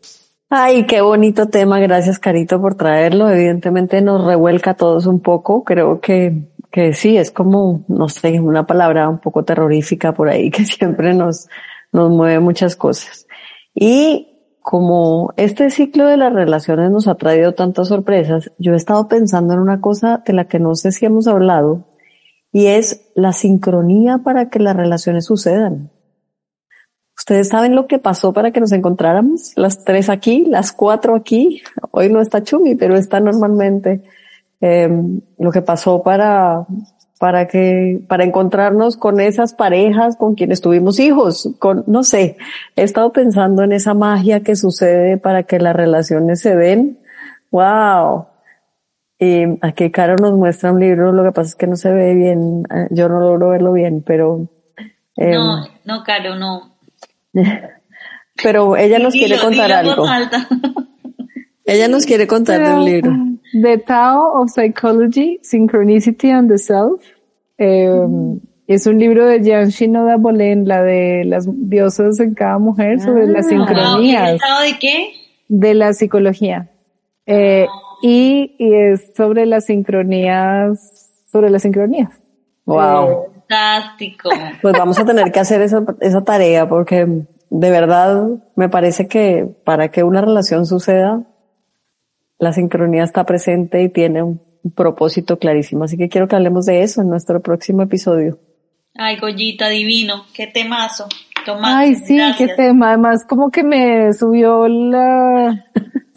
Ay, 0.54 0.86
qué 0.86 1.02
bonito 1.02 1.48
tema. 1.48 1.80
Gracias, 1.80 2.20
Carito, 2.20 2.62
por 2.62 2.76
traerlo. 2.76 3.30
Evidentemente 3.30 4.02
nos 4.02 4.24
revuelca 4.24 4.72
a 4.72 4.74
todos 4.76 5.08
un 5.08 5.22
poco. 5.22 5.64
Creo 5.64 6.02
que, 6.02 6.50
que 6.70 6.94
sí, 6.94 7.18
es 7.18 7.32
como, 7.32 7.86
no 7.88 8.10
sé, 8.10 8.40
una 8.40 8.68
palabra 8.68 9.08
un 9.08 9.20
poco 9.20 9.44
terrorífica 9.44 10.14
por 10.14 10.30
ahí 10.30 10.52
que 10.52 10.66
siempre 10.66 11.14
nos, 11.14 11.48
nos 11.92 12.12
mueve 12.12 12.40
muchas 12.40 12.76
cosas. 12.76 13.26
Y 13.74 14.31
como 14.62 15.34
este 15.38 15.72
ciclo 15.72 16.06
de 16.06 16.18
las 16.18 16.32
relaciones 16.32 16.92
nos 16.92 17.08
ha 17.08 17.16
traído 17.16 17.54
tantas 17.54 17.88
sorpresas, 17.88 18.52
yo 18.60 18.74
he 18.74 18.76
estado 18.76 19.08
pensando 19.08 19.54
en 19.54 19.60
una 19.60 19.82
cosa 19.82 20.22
de 20.26 20.34
la 20.34 20.46
que 20.46 20.60
no 20.60 20.76
sé 20.76 20.92
si 20.92 21.06
hemos 21.06 21.28
hablado 21.28 21.86
y 22.52 22.68
es 22.68 23.10
la 23.16 23.34
sincronía 23.34 24.20
para 24.20 24.50
que 24.50 24.60
las 24.60 24.76
relaciones 24.76 25.26
sucedan. 25.26 25.90
Ustedes 27.18 27.50
saben 27.50 27.76
lo 27.76 27.88
que 27.88 28.00
pasó 28.00 28.34
para 28.34 28.52
que 28.52 28.60
nos 28.60 28.72
encontráramos, 28.72 29.54
las 29.56 29.84
tres 29.84 30.10
aquí, 30.10 30.46
las 30.46 30.72
cuatro 30.72 31.16
aquí. 31.16 31.62
Hoy 31.92 32.12
no 32.12 32.22
está 32.22 32.44
Chumi, 32.44 32.76
pero 32.76 32.96
está 32.96 33.20
normalmente. 33.20 34.02
Eh, 34.60 34.90
lo 35.40 35.52
que 35.52 35.62
pasó 35.62 36.04
para 36.04 36.66
para 37.22 37.48
que, 37.48 38.02
para 38.08 38.24
encontrarnos 38.24 38.98
con 38.98 39.20
esas 39.20 39.54
parejas 39.54 40.16
con 40.16 40.34
quienes 40.34 40.60
tuvimos 40.60 41.00
hijos, 41.00 41.52
con, 41.60 41.84
no 41.86 42.04
sé, 42.04 42.36
he 42.76 42.82
estado 42.82 43.14
pensando 43.14 43.62
en 43.62 43.74
esa 43.74 43.94
magia 43.94 44.40
que 44.40 44.56
sucede 44.56 45.20
para 45.20 45.44
que 45.44 45.60
las 45.60 45.76
relaciones 45.76 46.42
se 46.42 46.56
den. 46.56 46.98
Wow. 47.52 48.26
Y 49.20 49.44
aquí 49.62 49.92
Caro 49.92 50.16
nos 50.16 50.36
muestra 50.36 50.72
un 50.72 50.80
libro, 50.80 51.12
lo 51.12 51.24
que 51.24 51.32
pasa 51.32 51.50
es 51.50 51.56
que 51.56 51.68
no 51.68 51.76
se 51.76 51.94
ve 51.94 52.16
bien, 52.16 52.64
eh, 52.74 52.88
yo 52.90 53.08
no 53.08 53.20
logro 53.20 53.50
verlo 53.50 53.72
bien, 53.72 54.02
pero... 54.04 54.50
Eh, 55.16 55.34
no, 55.34 55.68
no, 55.86 56.04
Caro, 56.04 56.34
no. 56.38 56.76
pero 58.44 58.76
ella 58.78 58.98
nos 58.98 59.14
quiere 59.14 59.38
contar 59.38 59.72
algo. 59.72 60.08
ella 61.66 61.88
nos 61.88 62.08
quiere 62.08 62.26
contar 62.26 62.66
de 62.66 62.74
un 62.74 62.84
libro. 62.84 63.31
The 63.54 63.78
Tao 63.80 64.42
of 64.42 64.50
Psychology, 64.50 65.40
Synchronicity 65.44 66.32
and 66.32 66.50
the 66.50 66.58
Self. 66.58 67.02
Eh, 67.58 68.08
es 68.68 68.88
un 68.88 69.00
libro 69.00 69.26
de 69.26 69.42
Jean 69.42 69.70
Shinoda 69.70 70.18
Bolén, 70.18 70.68
la 70.68 70.82
de 70.82 71.26
las 71.26 71.46
diosas 71.48 72.20
en 72.20 72.34
cada 72.34 72.58
mujer, 72.58 73.02
sobre 73.02 73.28
las 73.28 73.46
ah. 73.46 73.50
sincronías. 73.50 74.32
¿El 74.32 74.72
de 74.72 74.80
qué? 74.80 75.12
De 75.50 75.74
la 75.74 75.94
psicología. 75.94 76.72
Eh, 77.26 77.68
y, 78.02 78.56
y, 78.58 78.74
es 78.74 79.14
sobre 79.16 79.46
las 79.46 79.66
sincronías, 79.66 81.24
sobre 81.32 81.50
las 81.50 81.62
sincronías. 81.64 82.10
Wow. 82.66 83.26
Fantástico. 83.34 84.30
Pues 84.62 84.74
vamos 84.78 84.98
a 84.98 85.06
tener 85.06 85.32
que 85.32 85.40
hacer 85.40 85.62
esa, 85.62 85.84
esa 86.00 86.24
tarea 86.24 86.70
porque 86.70 87.06
de 87.50 87.72
verdad 87.72 88.28
me 88.56 88.70
parece 88.70 89.08
que 89.08 89.46
para 89.66 89.90
que 89.90 90.04
una 90.04 90.22
relación 90.22 90.66
suceda, 90.66 91.24
la 92.42 92.52
sincronía 92.52 93.04
está 93.04 93.24
presente 93.24 93.84
y 93.84 93.90
tiene 93.90 94.24
un 94.24 94.42
propósito 94.76 95.38
clarísimo. 95.38 95.84
Así 95.84 95.96
que 95.96 96.10
quiero 96.10 96.28
que 96.28 96.36
hablemos 96.36 96.66
de 96.66 96.82
eso 96.82 97.02
en 97.02 97.10
nuestro 97.10 97.40
próximo 97.40 97.84
episodio. 97.84 98.40
Ay, 98.96 99.18
Goyita, 99.18 99.70
divino, 99.70 100.26
qué 100.34 100.48
temazo. 100.48 101.08
Ay, 101.62 101.96
sí, 101.96 102.20
qué 102.40 102.48
tema. 102.48 102.90
Además, 102.90 103.26
como 103.28 103.52
que 103.52 103.64
me 103.64 104.12
subió 104.14 104.68
la, 104.68 105.66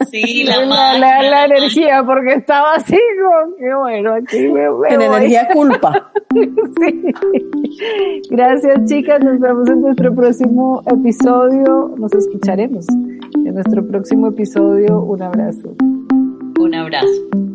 sí, 0.09 0.43
la, 0.45 0.97
la, 0.97 1.45
energía, 1.45 2.03
porque 2.03 2.33
estaba 2.33 2.73
así, 2.73 2.97
como 3.21 3.55
que 3.57 3.75
bueno, 3.75 4.13
aquí 4.15 4.47
me, 4.47 4.61
veo. 4.61 4.85
En 4.85 5.01
energía 5.01 5.47
culpa. 5.53 6.11
sí. 6.33 7.03
Gracias, 8.31 8.85
chicas. 8.85 9.23
Nos 9.23 9.39
vemos 9.39 9.69
en 9.69 9.81
nuestro 9.81 10.13
próximo 10.13 10.81
episodio. 10.87 11.95
Nos 11.97 12.13
escucharemos 12.13 12.87
en 13.35 13.53
nuestro 13.53 13.85
próximo 13.85 14.27
episodio. 14.27 15.01
Un 15.01 15.21
abrazo. 15.21 15.75
Un 16.59 16.75
abrazo. 16.75 17.54